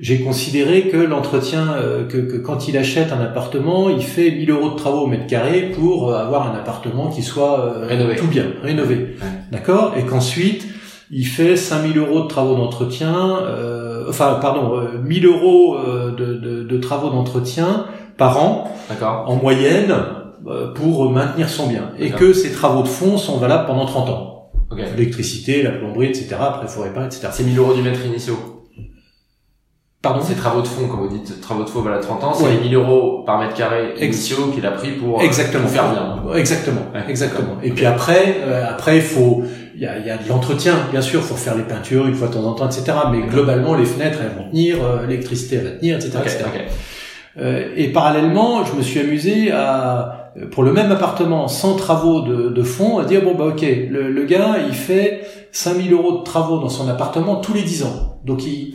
J'ai 0.01 0.21
considéré 0.21 0.89
que 0.89 0.97
l'entretien, 0.97 1.75
euh, 1.77 2.05
que, 2.07 2.17
que 2.19 2.37
quand 2.37 2.67
il 2.67 2.77
achète 2.77 3.13
un 3.13 3.21
appartement, 3.21 3.89
il 3.89 4.03
fait 4.03 4.33
1000 4.33 4.51
euros 4.51 4.71
de 4.71 4.75
travaux 4.75 5.03
au 5.03 5.07
mètre 5.07 5.27
carré 5.27 5.71
pour 5.75 6.11
euh, 6.11 6.19
avoir 6.19 6.51
un 6.51 6.55
appartement 6.57 7.11
qui 7.11 7.23
soit 7.23 7.61
euh, 7.61 7.87
Rénové. 7.87 8.17
tout 8.17 8.27
bien, 8.27 8.47
rénové. 8.63 9.17
D'accord? 9.53 9.95
Et 9.97 10.03
qu'ensuite, 10.03 10.67
il 11.13 11.27
fait 11.27 11.57
5000 11.57 11.97
euros 11.99 12.23
de 12.23 12.27
travaux 12.29 12.57
d'entretien, 12.57 13.39
euh, 13.43 14.07
enfin, 14.09 14.39
pardon, 14.43 14.77
euh, 14.77 14.99
1000 15.01 15.27
euros 15.27 15.77
de, 15.79 16.35
de, 16.35 16.65
de 16.65 16.79
travaux 16.79 17.11
d'entretien 17.11 17.87
par 18.17 18.43
an 18.43 18.75
D'accord 18.89 19.25
en 19.29 19.37
moyenne 19.37 19.95
pour 20.75 21.11
maintenir 21.11 21.49
son 21.49 21.69
bien. 21.69 21.91
Et 21.99 22.11
que 22.11 22.33
ces 22.33 22.53
travaux 22.53 22.83
de 22.83 22.89
fond 22.89 23.17
sont 23.17 23.39
valables 23.39 23.67
pendant 23.67 23.87
30 23.87 24.09
ans. 24.11 24.51
Ok. 24.71 24.79
L'électricité, 24.97 25.63
la 25.63 25.71
plomberie, 25.71 26.07
etc. 26.09 26.37
Après, 26.41 26.67
il 26.67 26.69
faut 26.69 26.83
réparer, 26.83 27.07
etc. 27.07 27.29
C'est 27.31 27.45
1000 27.45 27.59
euros 27.59 27.75
du 27.75 27.83
mètre 27.83 28.05
initiaux. 28.05 28.54
Pardon 30.05 30.21
C'est 30.23 30.35
travaux 30.37 30.61
de 30.61 30.67
fond, 30.69 30.87
comme 30.87 31.01
vous 31.01 31.09
dites, 31.09 31.40
travaux 31.40 31.64
de 31.64 31.69
fond 31.69 31.81
voilà 31.81 31.99
30 31.99 32.23
ans, 32.25 32.33
c'est 32.35 32.45
Ouais. 32.45 32.53
les 32.53 32.61
1000 32.69 32.75
euros 32.77 33.23
par 33.27 33.38
mètre 33.40 33.55
carré 33.55 33.95
initiaux 34.01 34.49
qu'il 34.55 34.64
a 34.67 34.71
pris 34.71 34.93
pour, 34.93 35.19
euh, 35.19 35.25
Exactement. 35.25 35.62
pour 35.64 35.73
faire 35.73 35.90
bien. 35.90 36.37
Exactement, 36.37 36.83
Ouais, 36.95 37.01
exactement. 37.09 37.57
Et 37.62 37.71
puis 37.71 37.87
après, 37.87 38.37
euh, 38.47 38.64
après, 38.69 38.97
il 38.97 39.03
faut, 39.03 39.43
il 39.75 39.81
y 39.83 39.87
a, 39.87 39.99
y 39.99 40.11
a 40.11 40.17
de 40.19 40.29
l'entretien, 40.29 40.75
bien 40.93 41.01
sûr, 41.01 41.21
faut 41.23 41.35
faire 41.35 41.57
les 41.57 41.62
peintures 41.64 42.07
une 42.07 42.14
fois 42.14 42.29
de 42.29 42.35
temps 42.35 42.45
en 42.45 42.53
temps, 42.53 42.67
etc. 42.67 42.85
Mais 43.11 43.23
globalement, 43.23 43.75
les 43.75 43.87
fenêtres, 43.87 44.19
elles 44.23 44.37
vont 44.38 44.49
tenir, 44.51 44.77
euh, 44.85 45.07
l'électricité, 45.07 45.57
elle 45.57 45.64
va 45.64 45.71
tenir, 45.79 45.97
etc. 45.97 46.14
Euh, 47.40 47.69
et 47.77 47.88
parallèlement, 47.88 48.64
je 48.64 48.75
me 48.75 48.83
suis 48.83 49.01
amusé 49.01 49.51
à, 49.51 50.33
pour 50.53 50.62
le 50.62 50.73
même 50.73 50.93
appartement, 50.93 51.49
sans 51.49 51.75
travaux 51.77 52.21
de, 52.21 52.51
de 52.51 52.62
fond, 52.62 52.99
à 52.99 53.05
dire 53.05 53.23
bon 53.23 53.35
bah 53.35 53.47
ok, 53.47 53.62
le, 53.90 54.11
le 54.11 54.25
gars, 54.25 54.57
il 54.69 54.75
fait 54.75 55.23
5000 55.51 55.93
euros 55.93 56.19
de 56.19 56.23
travaux 56.25 56.59
dans 56.59 56.69
son 56.69 56.88
appartement 56.88 57.37
tous 57.37 57.55
les 57.55 57.62
10 57.62 57.85
ans. 57.85 58.19
Donc 58.25 58.45
il, 58.47 58.71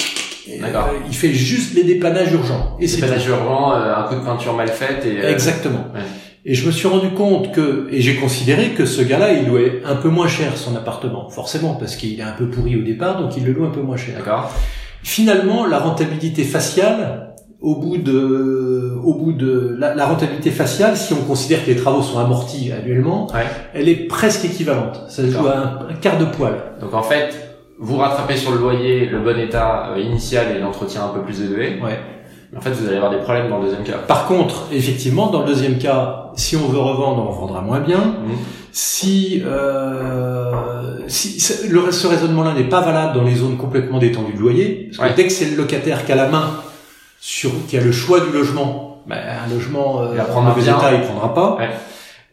D'accord. 0.60 0.90
euh, 0.94 0.98
il 1.08 1.16
fait 1.16 1.34
juste 1.34 1.76
les 1.76 1.84
dépannages 1.84 2.32
urgents. 2.34 2.76
Et 2.80 2.88
C'est 2.88 3.02
c'est 3.02 3.08
pas 3.08 3.14
tout. 3.16 3.30
urgent, 3.30 3.74
euh, 3.74 3.96
un 3.96 4.04
coup 4.04 4.16
de 4.16 4.22
peinture 4.26 4.54
mal 4.56 4.68
faite 4.70 5.06
et... 5.06 5.24
euh, 5.24 5.32
Exactement. 5.32 5.86
ouais. 5.94 6.02
Et 6.46 6.56
je 6.56 6.66
me 6.66 6.72
suis 6.72 6.88
rendu 6.88 7.10
compte 7.10 7.52
que, 7.52 7.88
et 7.92 8.02
j'ai 8.02 8.16
considéré 8.16 8.70
que 8.70 8.86
ce 8.86 9.02
gars-là, 9.02 9.34
il 9.34 9.48
louait 9.50 9.82
un 9.86 9.96
peu 9.96 10.08
moins 10.10 10.28
cher 10.30 10.56
son 10.58 10.76
appartement, 10.76 11.30
forcément, 11.30 11.74
parce 11.76 11.96
qu'il 11.98 12.18
est 12.20 12.24
un 12.24 12.32
peu 12.32 12.48
pourri 12.50 12.78
au 12.78 12.82
départ, 12.82 13.22
donc 13.22 13.36
il 13.38 13.44
le 13.46 13.52
loue 13.52 13.66
un 13.66 13.72
peu 13.72 13.82
moins 13.82 13.98
cher. 13.98 14.16
D'accord 14.18 14.50
Finalement, 15.04 15.66
la 15.66 15.80
rentabilité 15.80 16.44
faciale, 16.44 17.34
au 17.62 17.76
bout 17.76 17.98
de, 17.98 18.96
au 19.04 19.14
bout 19.16 19.34
de 19.34 19.76
la, 19.78 19.94
la 19.96 20.06
rentabilité 20.06 20.50
faciale, 20.52 20.96
si 20.96 21.14
on 21.14 21.18
considère 21.26 21.64
que 21.66 21.70
les 21.72 21.76
travaux 21.76 22.02
sont 22.02 22.20
amortis 22.20 22.72
annuellement, 22.72 23.28
Ouais. 23.34 23.46
elle 23.74 23.90
est 23.90 24.08
presque 24.08 24.46
équivalente. 24.46 25.02
Ça 25.10 25.24
se 25.24 25.30
joue 25.32 25.46
à 25.48 25.58
un, 25.58 25.90
un 25.90 25.94
quart 26.02 26.18
de 26.18 26.26
poil. 26.26 26.54
Donc 26.82 26.94
en 26.94 27.04
fait, 27.04 27.49
vous 27.80 27.98
rattrapez 27.98 28.36
sur 28.38 28.52
le 28.52 28.58
loyer 28.58 29.06
le 29.06 29.20
bon 29.20 29.38
état 29.39 29.92
euh, 29.96 30.00
initial 30.00 30.56
et 30.56 30.60
l'entretien 30.60 31.06
un 31.06 31.10
peu 31.10 31.22
plus 31.22 31.42
élevé. 31.42 31.80
Ouais. 31.82 32.00
En 32.58 32.62
fait, 32.62 32.72
vous 32.72 32.88
allez 32.88 32.96
avoir 32.98 33.12
des 33.12 33.20
problèmes 33.20 33.48
dans 33.50 33.58
le 33.60 33.65
deuxième 33.65 33.84
cas. 33.84 34.00
Par 34.08 34.26
contre, 34.26 34.63
effectivement, 34.72 35.28
dans 35.28 35.42
le 35.42 35.46
deuxième 35.48 35.78
cas, 35.78 36.32
si 36.36 36.56
on 36.58 36.68
veut 36.68 36.80
revendre, 36.80 37.28
on 37.30 37.32
vendra 37.32 37.62
moins 37.62 37.80
bien. 37.80 38.00
Mhm. 38.00 38.36
Si, 38.72 39.44
euh, 39.46 40.52
si 41.08 41.39
ce- 41.39 41.68
le, 41.68 41.92
ce 41.92 42.08
raisonnement-là 42.08 42.54
n'est 42.54 42.63
pas 42.70 42.82
valable 42.82 43.13
dans 43.18 43.24
les 43.24 43.36
zones 43.36 43.58
complètement 43.58 44.00
détendues 44.00 44.34
de 44.34 44.39
loyer, 44.39 44.88
parce 44.89 44.98
que 44.98 45.04
Ouais. 45.04 45.13
dès 45.15 45.28
que 45.28 45.34
c'est 45.34 45.46
le 45.52 45.56
locataire 45.58 46.06
qui 46.06 46.12
a 46.12 46.15
la 46.15 46.28
main 46.28 46.52
sur, 47.20 47.52
qui 47.68 47.78
a 47.78 47.82
le 47.82 47.92
choix 47.92 48.20
du 48.20 48.32
logement, 48.32 49.02
ben, 49.08 49.18
un 49.18 49.54
logement 49.54 50.02
euh, 50.02 50.15
en 50.36 50.42
mauvais 50.42 50.62
bien. 50.62 50.78
état, 50.78 50.92
il 50.94 51.02
prendra 51.02 51.34
pas. 51.34 51.56
Ouais. 51.58 51.70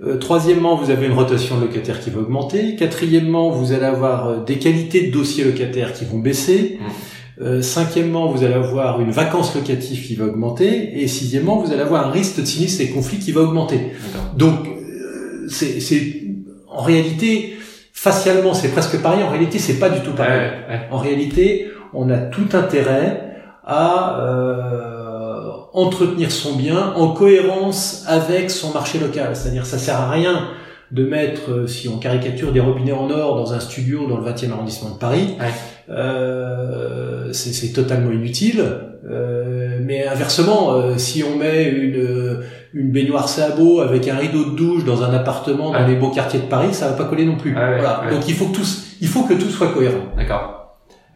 Euh, 0.04 0.18
troisièmement, 0.18 0.76
vous 0.76 0.90
avez 0.90 1.06
une 1.06 1.14
rotation 1.14 1.56
de 1.56 1.62
locataires 1.62 2.00
qui 2.00 2.10
va 2.10 2.20
augmenter. 2.20 2.76
Quatrièmement, 2.76 3.50
vous 3.50 3.72
allez 3.72 3.84
avoir 3.84 4.28
euh, 4.28 4.44
des 4.44 4.58
qualités 4.58 5.06
de 5.06 5.12
dossiers 5.12 5.44
locataires 5.44 5.92
qui 5.94 6.04
vont 6.04 6.18
baisser. 6.18 6.78
Euh, 7.40 7.62
cinquièmement, 7.62 8.30
vous 8.30 8.44
allez 8.44 8.54
avoir 8.54 9.00
une 9.00 9.10
vacance 9.10 9.54
locative 9.54 10.06
qui 10.06 10.14
va 10.14 10.26
augmenter. 10.26 11.00
Et 11.00 11.08
sixièmement, 11.08 11.56
vous 11.62 11.72
allez 11.72 11.82
avoir 11.82 12.06
un 12.06 12.10
risque 12.10 12.40
de 12.40 12.44
sinistre 12.44 12.82
et 12.82 12.90
conflit 12.90 13.18
qui 13.18 13.32
va 13.32 13.42
augmenter. 13.42 13.92
Donc, 14.36 14.66
euh, 14.66 15.46
c'est, 15.48 16.22
en 16.68 16.82
réalité, 16.82 17.56
facialement, 17.92 18.52
c'est 18.52 18.68
presque 18.68 19.00
pareil. 19.00 19.22
En 19.22 19.30
réalité, 19.30 19.58
c'est 19.58 19.78
pas 19.78 19.88
du 19.88 20.00
tout 20.00 20.12
pareil. 20.12 20.40
ouais, 20.40 20.74
ouais. 20.74 20.80
En 20.90 20.98
réalité, 20.98 21.68
on 21.94 22.10
a 22.10 22.18
tout 22.18 22.48
intérêt 22.52 23.22
à 23.64 24.20
euh, 24.20 24.95
entretenir 25.76 26.32
son 26.32 26.56
bien 26.56 26.92
en 26.96 27.08
cohérence 27.12 28.04
avec 28.08 28.50
son 28.50 28.72
marché 28.72 28.98
local. 28.98 29.36
C'est-à-dire, 29.36 29.64
ça 29.64 29.78
sert 29.78 30.00
à 30.00 30.10
rien 30.10 30.48
de 30.90 31.04
mettre, 31.04 31.52
euh, 31.52 31.66
si 31.66 31.88
on 31.88 31.98
caricature, 31.98 32.52
des 32.52 32.60
robinets 32.60 32.92
en 32.92 33.10
or 33.10 33.36
dans 33.36 33.52
un 33.52 33.60
studio 33.60 34.08
dans 34.08 34.18
le 34.18 34.24
20e 34.24 34.52
arrondissement 34.52 34.90
de 34.90 34.98
Paris. 34.98 35.36
Ouais. 35.38 35.52
Euh, 35.88 37.32
c'est, 37.32 37.72
totalement 37.72 38.10
inutile. 38.10 38.64
Euh, 39.08 39.78
mais 39.82 40.06
inversement, 40.06 40.74
euh, 40.74 40.94
si 40.96 41.22
on 41.22 41.36
met 41.36 41.68
une 41.68 42.40
une 42.76 42.90
baignoire 42.90 43.28
sabot 43.28 43.80
avec 43.80 44.06
un 44.06 44.16
rideau 44.16 44.50
de 44.50 44.56
douche 44.56 44.84
dans 44.84 45.02
un 45.02 45.14
appartement 45.14 45.72
dans 45.72 45.86
les 45.86 45.94
beaux 45.94 46.10
quartiers 46.10 46.40
de 46.40 46.44
Paris, 46.44 46.74
ça 46.74 46.88
va 46.88 46.92
pas 46.92 47.04
coller 47.04 47.24
non 47.24 47.36
plus. 47.36 47.54
Ouais, 47.54 47.60
ouais, 47.60 47.78
voilà. 47.78 48.02
Donc 48.10 48.28
il 48.28 48.34
faut 48.34 48.46
que 48.46 48.56
tout, 48.56 48.66
il 49.00 49.08
faut 49.08 49.22
que 49.22 49.32
tout 49.32 49.48
soit 49.48 49.68
cohérent. 49.68 50.12
D'accord. 50.14 50.65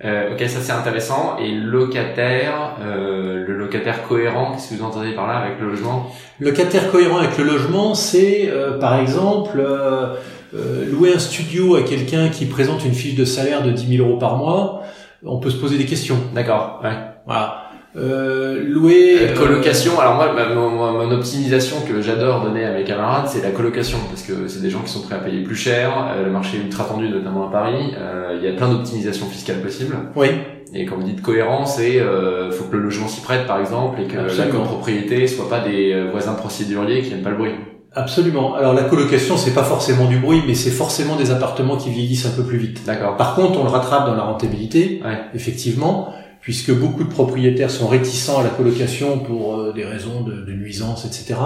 Euh, 0.05 0.33
ok, 0.33 0.41
ça 0.49 0.61
c'est 0.61 0.73
intéressant. 0.73 1.37
Et 1.39 1.51
locataire, 1.51 2.77
euh, 2.83 3.45
le 3.47 3.57
locataire 3.57 4.03
cohérent, 4.09 4.53
qu'est-ce 4.53 4.71
que 4.71 4.75
vous 4.77 4.85
entendez 4.85 5.13
par 5.13 5.27
là 5.27 5.39
avec 5.39 5.61
le 5.61 5.69
logement? 5.69 6.11
Locataire 6.39 6.91
cohérent 6.91 7.19
avec 7.19 7.37
le 7.37 7.45
logement, 7.45 7.95
c'est 7.95 8.49
euh, 8.49 8.79
par 8.79 8.99
exemple 8.99 9.59
euh, 9.59 10.15
euh, 10.55 10.91
louer 10.91 11.13
un 11.15 11.19
studio 11.19 11.77
à 11.77 11.83
quelqu'un 11.83 12.29
qui 12.29 12.47
présente 12.47 12.85
une 12.85 12.95
fiche 12.95 13.15
de 13.15 13.25
salaire 13.25 13.63
de 13.63 13.71
10 13.71 13.97
000 13.99 14.09
euros 14.09 14.19
par 14.19 14.37
mois. 14.37 14.83
On 15.23 15.39
peut 15.39 15.51
se 15.51 15.59
poser 15.59 15.77
des 15.77 15.85
questions. 15.85 16.17
D'accord. 16.35 16.81
Ouais. 16.83 16.97
Voilà. 17.27 17.70
Euh, 17.97 18.63
louer 18.69 19.17
Euh, 19.21 19.35
colocation. 19.37 19.99
Alors 19.99 20.15
moi, 20.15 20.33
ma, 20.33 20.55
mon, 20.55 21.11
optimisation 21.11 21.77
que 21.89 22.01
j'adore 22.01 22.43
donner 22.45 22.65
à 22.65 22.73
mes 22.73 22.85
camarades, 22.85 23.27
c'est 23.27 23.43
la 23.43 23.51
colocation 23.51 23.99
parce 24.09 24.23
que 24.23 24.47
c'est 24.47 24.63
des 24.63 24.71
gens 24.71 24.81
qui 24.81 24.91
sont 24.93 25.03
prêts 25.03 25.17
à 25.17 25.19
payer 25.19 25.43
plus 25.43 25.57
cher. 25.57 25.91
euh, 26.17 26.25
le 26.27 26.31
marché 26.31 26.59
est 26.59 26.61
ultra 26.61 26.85
tendu, 26.85 27.09
notamment 27.09 27.49
à 27.49 27.51
Paris. 27.51 27.93
euh, 27.99 28.39
Il 28.41 28.49
y 28.49 28.53
a 28.53 28.55
plein 28.57 28.69
d'optimisations 28.69 29.27
fiscales 29.27 29.61
possibles. 29.61 29.97
oui. 30.17 30.29
Et 30.73 30.85
quand 30.87 30.95
vous 30.95 31.03
dites 31.03 31.21
cohérent, 31.21 31.67
c'est 31.67 31.99
euh, 32.01 32.53
faut 32.53 32.63
que 32.67 32.77
le 32.77 32.85
logement 32.85 33.09
s'y 33.09 33.21
prête 33.23 33.45
par 33.45 33.59
exemple 33.59 34.01
et 34.03 34.05
que 34.05 34.17
Absolument. 34.19 34.45
la 34.47 34.61
copropriété 34.61 35.27
soit 35.27 35.49
pas 35.49 35.59
des 35.59 36.01
voisins 36.13 36.35
procéduriers 36.35 37.03
qui 37.03 37.11
n'aiment 37.11 37.25
pas 37.25 37.31
le 37.31 37.37
bruit. 37.39 37.51
Absolument. 37.93 38.55
Alors 38.55 38.73
la 38.73 38.85
colocation, 38.85 39.37
c'est 39.37 39.51
pas 39.53 39.65
forcément 39.65 40.05
du 40.05 40.19
bruit, 40.19 40.43
mais 40.47 40.55
c'est 40.55 40.71
forcément 40.71 41.17
des 41.17 41.33
appartements 41.33 41.77
qui 41.77 41.91
vieillissent 41.91 42.27
un 42.27 42.37
peu 42.41 42.45
plus 42.45 42.59
vite. 42.59 42.85
D'accord. 42.87 43.17
Par 43.17 43.35
contre, 43.35 43.59
on 43.59 43.65
le 43.65 43.69
rattrape 43.69 44.07
dans 44.07 44.15
la 44.15 44.23
rentabilité, 44.23 45.03
Ouais. 45.05 45.19
effectivement, 45.35 46.15
puisque 46.41 46.73
beaucoup 46.73 47.05
de 47.05 47.11
propriétaires 47.11 47.71
sont 47.71 47.89
réticents 47.89 48.41
à 48.41 48.43
la 48.43 48.51
colocation 48.51 49.19
pour 49.19 49.59
euh, 49.59 49.73
des 49.73 49.85
raisons 49.85 50.23
de, 50.23 50.53
nuisance, 50.53 51.05
etc. 51.05 51.39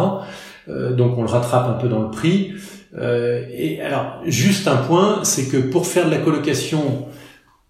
Euh, 0.69 0.93
donc 0.93 1.19
on 1.19 1.23
le 1.23 1.29
rattrape 1.29 1.69
un 1.69 1.75
peu 1.75 1.89
dans 1.89 2.03
le 2.03 2.11
prix. 2.11 2.55
Euh, 2.97 3.45
et 3.53 3.81
alors, 3.81 4.21
juste 4.27 4.69
un 4.69 4.77
point, 4.77 5.25
c'est 5.25 5.49
que 5.49 5.57
pour 5.57 5.87
faire 5.87 6.07
de 6.07 6.11
la 6.11 6.19
colocation 6.19 7.07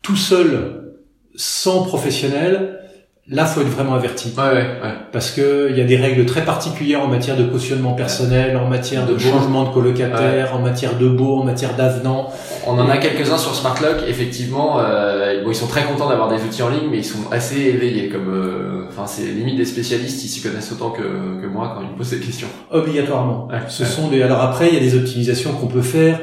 tout 0.03 0.17
seul, 0.17 0.93
sans 1.35 1.85
professionnel, 1.85 2.84
là, 3.29 3.47
faut 3.47 3.61
être 3.61 3.69
vraiment 3.69 3.95
averti. 3.95 4.33
Ouais, 4.37 4.45
ouais, 4.45 4.53
ouais. 4.53 4.95
Parce 5.13 5.31
que 5.31 5.69
il 5.71 5.79
y 5.79 5.81
a 5.81 5.85
des 5.85 5.97
règles 5.97 6.27
très 6.27 6.45
particulières 6.45 7.03
en 7.03 7.09
matière 7.09 7.37
de 7.37 7.45
cautionnement 7.45 7.95
personnel, 7.95 8.57
en 8.57 8.69
matière 8.69 9.07
de, 9.07 9.17
changement 9.19 9.65
de 9.65 9.71
colocataire, 9.71 10.55
en 10.55 10.59
matière 10.59 10.99
de 10.99 11.09
baux, 11.09 11.39
en 11.39 11.45
matière 11.45 11.75
d'avenant. 11.75 12.31
On 12.67 12.79
en 12.79 12.89
a 12.89 12.99
quelques-uns 12.99 13.39
sur 13.39 13.55
SmartLock. 13.55 14.05
Effectivement, 14.07 14.79
euh, 14.81 15.43
bon, 15.43 15.51
ils 15.51 15.55
sont 15.55 15.67
très 15.67 15.85
contents 15.85 16.09
d'avoir 16.09 16.29
des 16.29 16.43
outils 16.43 16.63
en 16.63 16.69
ligne, 16.69 16.89
mais 16.91 16.99
ils 16.99 17.05
sont 17.05 17.31
assez 17.31 17.61
éveillés. 17.61 18.09
Comme, 18.09 18.29
euh, 18.29 18.87
enfin, 18.89 19.07
c'est 19.07 19.25
limite 19.25 19.57
des 19.57 19.65
spécialistes. 19.65 20.23
Ils 20.25 20.29
s'y 20.29 20.43
connaissent 20.43 20.73
autant 20.73 20.91
que, 20.91 21.03
que 21.03 21.47
moi 21.47 21.73
quand 21.75 21.83
ils 21.83 21.91
me 21.91 21.97
posent 21.97 22.11
des 22.11 22.21
questions. 22.21 22.49
Obligatoirement. 22.71 23.49
Ce 23.69 23.85
sont 23.85 24.09
des. 24.09 24.23
Alors 24.23 24.41
après, 24.41 24.69
il 24.69 24.75
y 24.75 24.77
a 24.77 24.81
des 24.81 24.97
optimisations 24.97 25.53
qu'on 25.53 25.69
peut 25.69 25.83
faire. 25.83 26.21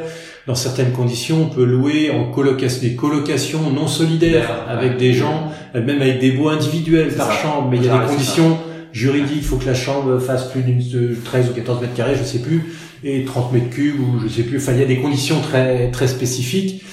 Dans 0.47 0.55
certaines 0.55 0.91
conditions, 0.91 1.43
on 1.43 1.53
peut 1.53 1.63
louer 1.63 2.09
en 2.11 2.31
colocation 2.31 2.81
des 2.81 2.95
colocations 2.95 3.69
non 3.69 3.87
solidaires 3.87 4.65
avec 4.67 4.97
des 4.97 5.13
gens, 5.13 5.51
euh, 5.75 5.83
même 5.83 6.01
avec 6.01 6.19
des 6.19 6.31
baux 6.31 6.49
individuels 6.49 7.13
par 7.15 7.27
ça. 7.31 7.33
chambre. 7.41 7.67
Mais 7.69 7.77
il 7.77 7.85
y 7.85 7.89
a 7.89 7.93
Ça, 7.93 7.99
des 8.05 8.11
conditions 8.11 8.57
juridiques. 8.91 9.37
Il 9.37 9.43
faut 9.43 9.57
que 9.57 9.65
la 9.67 9.75
chambre 9.75 10.17
fasse 10.19 10.45
plus 10.51 10.61
d'une 10.63 10.79
de 10.79 11.15
13 11.23 11.49
ou 11.51 11.53
14 11.53 11.81
mètres 11.81 11.93
carrés, 11.93 12.15
je 12.19 12.23
sais 12.23 12.39
plus, 12.39 12.73
et 13.03 13.23
30 13.23 13.53
mètres 13.53 13.69
cubes 13.69 13.99
ou 13.99 14.19
je 14.19 14.27
sais 14.27 14.43
plus. 14.43 14.57
Enfin, 14.57 14.73
il 14.73 14.79
y 14.79 14.83
a 14.83 14.87
des 14.87 14.97
conditions 14.99 15.39
très 15.41 15.91
très 15.91 16.07
spécifiques. 16.07 16.83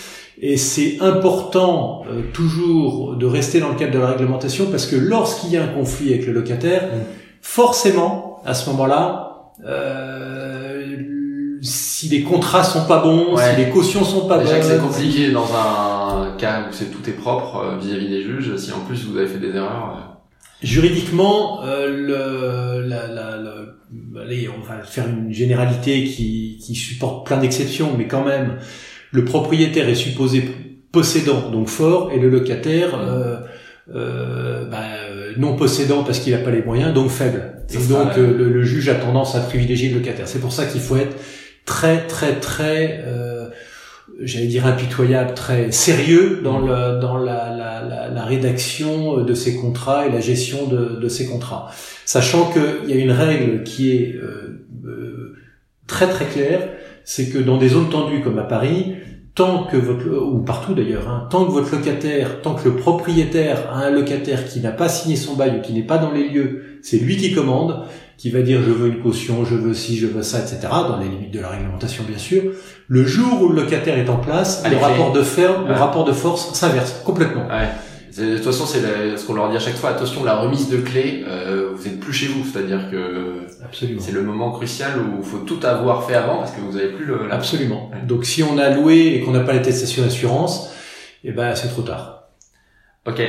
Et 0.40 0.56
c'est 0.56 0.98
important 1.00 2.04
euh, 2.08 2.20
toujours 2.32 3.16
de 3.16 3.26
rester 3.26 3.58
dans 3.60 3.70
le 3.70 3.74
cadre 3.74 3.92
de 3.92 3.98
la 3.98 4.08
réglementation 4.12 4.66
parce 4.70 4.86
que 4.86 4.94
lorsqu'il 4.94 5.50
y 5.50 5.56
a 5.56 5.64
un 5.64 5.68
conflit 5.68 6.12
avec 6.14 6.26
le 6.26 6.32
locataire, 6.32 6.82
Mm. 6.82 6.98
forcément, 7.40 8.40
à 8.44 8.54
ce 8.54 8.70
moment-là, 8.70 9.52
euh, 9.66 10.47
si 11.62 12.08
les 12.08 12.22
contrats 12.22 12.62
sont 12.64 12.84
pas 12.86 13.02
bons, 13.02 13.34
Ouais. 13.34 13.42
si 13.54 13.56
les 13.64 13.70
cautions 13.70 14.04
sont 14.04 14.26
pas 14.28 14.38
Déjà 14.38 14.58
que 14.58 14.64
c'est 14.64 14.78
bonnes, 14.78 14.88
compliqué 14.88 15.30
dans 15.30 15.46
un 15.54 16.36
cas 16.38 16.62
où 16.68 16.72
c'est 16.72 16.90
tout 16.90 17.08
est 17.08 17.12
propre 17.14 17.56
euh, 17.56 17.78
vis-à-vis 17.78 18.08
des 18.08 18.22
juges, 18.22 18.56
si 18.56 18.72
en 18.72 18.80
plus 18.80 19.04
vous 19.04 19.16
avez 19.18 19.26
fait 19.26 19.38
des 19.38 19.48
erreurs. 19.56 19.96
euh, 19.96 20.14
Juridiquement, 20.62 21.64
euh, 21.64 21.86
le, 21.88 22.88
la, 22.88 23.06
la, 23.08 23.36
la- 23.36 24.22
allez, 24.22 24.48
on 24.48 24.60
va 24.60 24.82
faire 24.82 25.06
une 25.08 25.32
généralité 25.32 26.04
qui, 26.04 26.58
qui 26.64 26.74
supporte 26.74 27.26
plein 27.26 27.38
d'exceptions, 27.38 27.92
mais 27.96 28.06
quand 28.08 28.24
même, 28.24 28.56
le 29.12 29.24
propriétaire 29.24 29.88
est 29.88 29.94
supposé 29.94 30.44
possédant, 30.92 31.50
donc 31.50 31.68
fort, 31.68 32.10
et 32.12 32.18
le 32.18 32.28
locataire 32.28 32.90
euh, 32.98 33.36
euh, 33.94 34.64
bah, 34.68 34.82
non 35.36 35.54
possédant 35.56 36.02
parce 36.02 36.18
qu'il 36.18 36.32
n'a 36.32 36.40
pas 36.40 36.50
les 36.50 36.62
moyens, 36.62 36.92
donc 36.92 37.10
faible. 37.10 37.54
Ça 37.68 37.78
et 37.78 37.86
donc 37.86 38.18
euh, 38.18 38.36
le, 38.36 38.50
le 38.50 38.62
juge 38.64 38.88
a 38.88 38.94
tendance 38.96 39.34
à 39.34 39.40
privilégier 39.40 39.90
le 39.90 39.98
locataire. 39.98 40.26
C'est 40.26 40.40
pour 40.40 40.52
ça 40.52 40.66
qu'il 40.66 40.80
faut 40.80 40.96
être 40.96 41.16
très 41.68 42.06
très 42.06 42.40
très 42.40 43.04
euh, 43.06 43.50
j'allais 44.20 44.46
dire 44.46 44.66
impitoyable, 44.66 45.34
très 45.34 45.70
sérieux 45.70 46.40
dans, 46.42 46.60
le, 46.60 46.98
dans 46.98 47.18
la, 47.18 47.54
la, 47.54 48.08
la, 48.08 48.24
rédaction 48.24 49.22
de 49.22 49.34
ces 49.34 49.56
contrats 49.56 50.06
et 50.06 50.10
la 50.10 50.20
gestion 50.20 50.66
de, 50.66 50.98
de 51.00 51.08
ces 51.08 51.26
contrats. 51.26 51.70
Sachant 52.04 52.50
qu'il 52.50 52.90
y 52.90 52.92
a 52.94 52.96
une 52.96 53.12
règle 53.12 53.62
qui 53.62 53.92
est 53.92 54.16
euh, 54.16 54.66
euh, 54.84 55.36
très 55.86 56.08
très 56.08 56.24
claire, 56.24 56.68
c'est 57.04 57.28
que 57.28 57.38
dans 57.38 57.58
des 57.58 57.68
zones 57.68 57.90
tendues 57.90 58.22
comme 58.22 58.38
à 58.38 58.44
Paris, 58.44 58.94
tant 59.34 59.64
que 59.64 59.76
votre 59.76 60.08
ou 60.08 60.40
partout 60.40 60.74
d'ailleurs, 60.74 61.08
hein, 61.08 61.28
tant 61.30 61.44
que 61.44 61.52
votre 61.52 61.70
locataire, 61.76 62.42
tant 62.42 62.54
que 62.54 62.68
le 62.68 62.76
propriétaire 62.76 63.70
a 63.70 63.84
un 63.84 63.90
locataire 63.90 64.48
qui 64.48 64.60
n'a 64.60 64.72
pas 64.72 64.88
signé 64.88 65.14
son 65.16 65.36
bail 65.36 65.58
ou 65.58 65.62
qui 65.62 65.72
n'est 65.74 65.86
pas 65.86 65.98
dans 65.98 66.10
les 66.10 66.28
lieux, 66.28 66.80
c'est 66.82 66.98
lui 66.98 67.16
qui 67.16 67.32
commande, 67.32 67.84
qui 68.18 68.30
va 68.30 68.42
dire 68.42 68.60
je 68.62 68.70
veux 68.70 68.88
une 68.88 69.00
caution, 69.00 69.44
je 69.44 69.54
veux 69.54 69.72
ci, 69.72 69.96
je 69.96 70.06
veux 70.06 70.22
ça, 70.22 70.40
etc. 70.40 70.58
Dans 70.70 70.98
les 70.98 71.08
limites 71.08 71.30
de 71.30 71.40
la 71.40 71.48
réglementation 71.48 72.04
bien 72.06 72.18
sûr. 72.18 72.42
Le 72.88 73.06
jour 73.06 73.42
où 73.42 73.48
le 73.48 73.62
locataire 73.62 73.96
est 73.96 74.10
en 74.10 74.16
place, 74.16 74.62
le 74.64 74.70
les 74.70 74.76
rapport 74.76 75.12
de 75.12 75.22
fer, 75.22 75.64
le 75.66 75.74
rapport 75.74 76.04
de 76.04 76.12
force 76.12 76.52
s'inverse 76.52 77.00
complètement. 77.04 77.46
Ouais. 77.46 77.68
De 78.18 78.36
toute 78.36 78.46
façon, 78.46 78.66
c'est 78.66 78.80
ce 79.16 79.24
qu'on 79.24 79.34
leur 79.34 79.48
dit 79.50 79.56
à 79.56 79.60
chaque 79.60 79.76
fois. 79.76 79.90
Attention, 79.90 80.24
la 80.24 80.36
remise 80.36 80.68
de 80.68 80.78
clés, 80.78 81.24
euh, 81.28 81.70
vous 81.74 81.86
êtes 81.86 82.00
plus 82.00 82.12
chez 82.12 82.26
vous. 82.26 82.44
C'est-à-dire 82.44 82.90
que 82.90 83.46
c'est 83.72 84.12
le 84.12 84.22
moment 84.22 84.50
crucial 84.50 84.98
où 84.98 85.18
il 85.18 85.24
faut 85.24 85.38
tout 85.38 85.60
avoir 85.64 86.04
fait 86.04 86.14
avant 86.14 86.38
parce 86.38 86.50
que 86.50 86.60
vous 86.60 86.76
avez 86.76 86.88
plus 86.88 87.04
le. 87.04 87.28
La... 87.28 87.34
Absolument. 87.36 87.90
Ouais. 87.90 88.00
Donc 88.06 88.24
si 88.24 88.42
on 88.42 88.58
a 88.58 88.70
loué 88.70 89.14
et 89.14 89.20
qu'on 89.20 89.30
n'a 89.30 89.40
pas 89.40 89.52
l'attestation 89.52 90.02
d'assurance, 90.02 90.74
eh 91.22 91.30
ben 91.30 91.54
c'est 91.54 91.68
trop 91.68 91.82
tard. 91.82 92.30
Ok. 93.06 93.22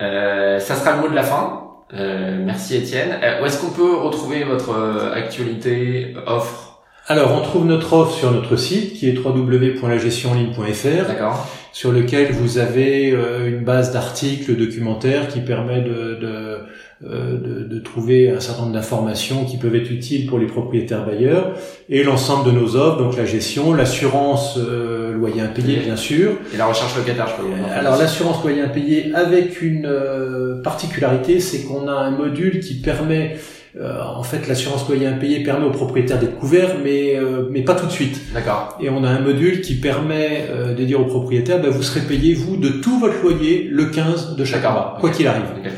Euh, 0.00 0.60
ça 0.60 0.76
sera 0.76 0.94
le 0.94 1.02
mot 1.02 1.08
de 1.08 1.14
la 1.14 1.24
fin. 1.24 1.65
Euh, 1.94 2.38
merci 2.44 2.76
Étienne. 2.76 3.16
Euh, 3.22 3.42
où 3.42 3.46
est-ce 3.46 3.60
qu'on 3.60 3.70
peut 3.70 3.96
retrouver 3.96 4.42
votre 4.44 4.70
euh, 4.70 5.14
actualité, 5.14 6.14
offre? 6.26 6.80
Alors 7.08 7.40
on 7.40 7.42
trouve 7.42 7.66
notre 7.66 7.92
offre 7.92 8.12
sur 8.12 8.32
notre 8.32 8.56
site 8.56 8.94
qui 8.94 9.08
est 9.08 9.16
www.lagestionenligne.fr 9.16 11.06
D'accord. 11.06 11.46
sur 11.72 11.92
lequel 11.92 12.32
vous 12.32 12.58
avez 12.58 13.12
euh, 13.12 13.48
une 13.48 13.62
base 13.62 13.92
d'articles 13.92 14.56
documentaires 14.56 15.28
qui 15.28 15.38
permet 15.38 15.82
de, 15.82 16.18
de, 16.20 16.58
euh, 17.04 17.38
de, 17.38 17.62
de 17.62 17.78
trouver 17.78 18.30
un 18.30 18.40
certain 18.40 18.62
nombre 18.62 18.74
d'informations 18.74 19.44
qui 19.44 19.56
peuvent 19.56 19.76
être 19.76 19.92
utiles 19.92 20.26
pour 20.26 20.40
les 20.40 20.46
propriétaires 20.46 21.06
bailleurs 21.06 21.52
et 21.88 22.02
l'ensemble 22.02 22.52
de 22.52 22.58
nos 22.58 22.74
offres, 22.74 22.98
donc 22.98 23.16
la 23.16 23.24
gestion, 23.24 23.72
l'assurance 23.72 24.58
euh, 24.58 25.05
loyer 25.16 25.40
impayé 25.40 25.78
bien 25.78 25.96
sûr. 25.96 26.32
Et 26.54 26.56
la 26.56 26.66
recherche 26.66 26.96
locataire, 26.96 27.26
je 27.28 27.42
peux 27.42 27.48
vous 27.48 27.64
en 27.64 27.68
faire 27.68 27.78
Alors 27.78 27.96
l'assurance 27.96 28.42
loyer 28.42 28.62
impayé 28.62 29.12
avec 29.14 29.62
une 29.62 29.86
euh, 29.86 30.62
particularité, 30.62 31.40
c'est 31.40 31.64
qu'on 31.64 31.88
a 31.88 31.92
un 31.92 32.10
module 32.10 32.60
qui 32.60 32.74
permet 32.74 33.36
euh, 33.78 34.02
en 34.02 34.22
fait 34.22 34.48
l'assurance 34.48 34.88
loyer 34.88 35.06
impayé 35.06 35.42
permet 35.42 35.66
aux 35.66 35.70
propriétaires 35.70 36.18
d'être 36.18 36.38
couverts 36.38 36.76
mais 36.82 37.16
euh, 37.16 37.46
mais 37.50 37.60
pas 37.62 37.74
tout 37.74 37.84
de 37.84 37.92
suite. 37.92 38.32
D'accord. 38.32 38.78
Et 38.80 38.88
on 38.88 39.04
a 39.04 39.08
un 39.10 39.20
module 39.20 39.60
qui 39.60 39.74
permet 39.74 40.46
euh, 40.48 40.74
de 40.74 40.82
dire 40.84 40.98
aux 41.00 41.04
propriétaires, 41.04 41.60
ben, 41.60 41.70
vous 41.70 41.82
serez 41.82 42.00
payé, 42.00 42.32
vous, 42.32 42.56
de 42.56 42.68
tout 42.68 42.98
votre 42.98 43.20
loyer 43.22 43.68
le 43.70 43.86
15 43.86 44.36
de 44.36 44.44
chaque 44.44 44.62
mois, 44.62 44.96
quoi 44.98 45.10
qu'il 45.10 45.26
arrive. 45.26 45.44
Ok. 45.62 45.70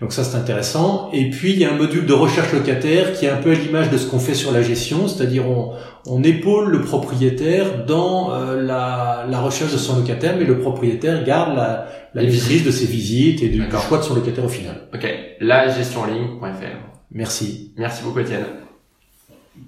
Donc 0.00 0.12
ça, 0.12 0.22
c'est 0.22 0.36
intéressant. 0.36 1.10
Et 1.12 1.28
puis, 1.30 1.52
il 1.52 1.58
y 1.58 1.64
a 1.64 1.72
un 1.72 1.76
module 1.76 2.06
de 2.06 2.12
recherche 2.12 2.52
locataire 2.52 3.12
qui 3.12 3.26
est 3.26 3.30
un 3.30 3.36
peu 3.36 3.50
à 3.50 3.54
l'image 3.54 3.90
de 3.90 3.98
ce 3.98 4.06
qu'on 4.06 4.20
fait 4.20 4.34
sur 4.34 4.52
la 4.52 4.62
gestion, 4.62 5.08
c'est-à-dire 5.08 5.48
on, 5.48 5.72
on 6.06 6.22
épaule 6.22 6.70
le 6.70 6.82
propriétaire 6.82 7.84
dans 7.84 8.32
euh, 8.32 8.62
la, 8.62 9.26
la 9.28 9.40
recherche 9.40 9.72
de 9.72 9.76
son 9.78 9.96
locataire, 9.96 10.36
mais 10.38 10.44
le 10.44 10.60
propriétaire 10.60 11.24
garde 11.24 11.56
la, 11.56 11.88
la 12.14 12.22
maîtrise 12.22 12.64
de 12.64 12.70
ses 12.70 12.86
visites 12.86 13.42
et 13.42 13.48
du, 13.48 13.62
choix 13.88 13.98
de 13.98 14.04
son 14.04 14.14
locataire 14.14 14.44
au 14.44 14.48
final. 14.48 14.88
Ok. 14.94 15.06
La 15.40 15.68
gestion 15.68 16.02
en 16.02 16.06
ligne.fr. 16.06 16.78
Merci. 17.10 17.74
Merci 17.76 18.04
beaucoup 18.04 18.20
Étienne. 18.20 18.44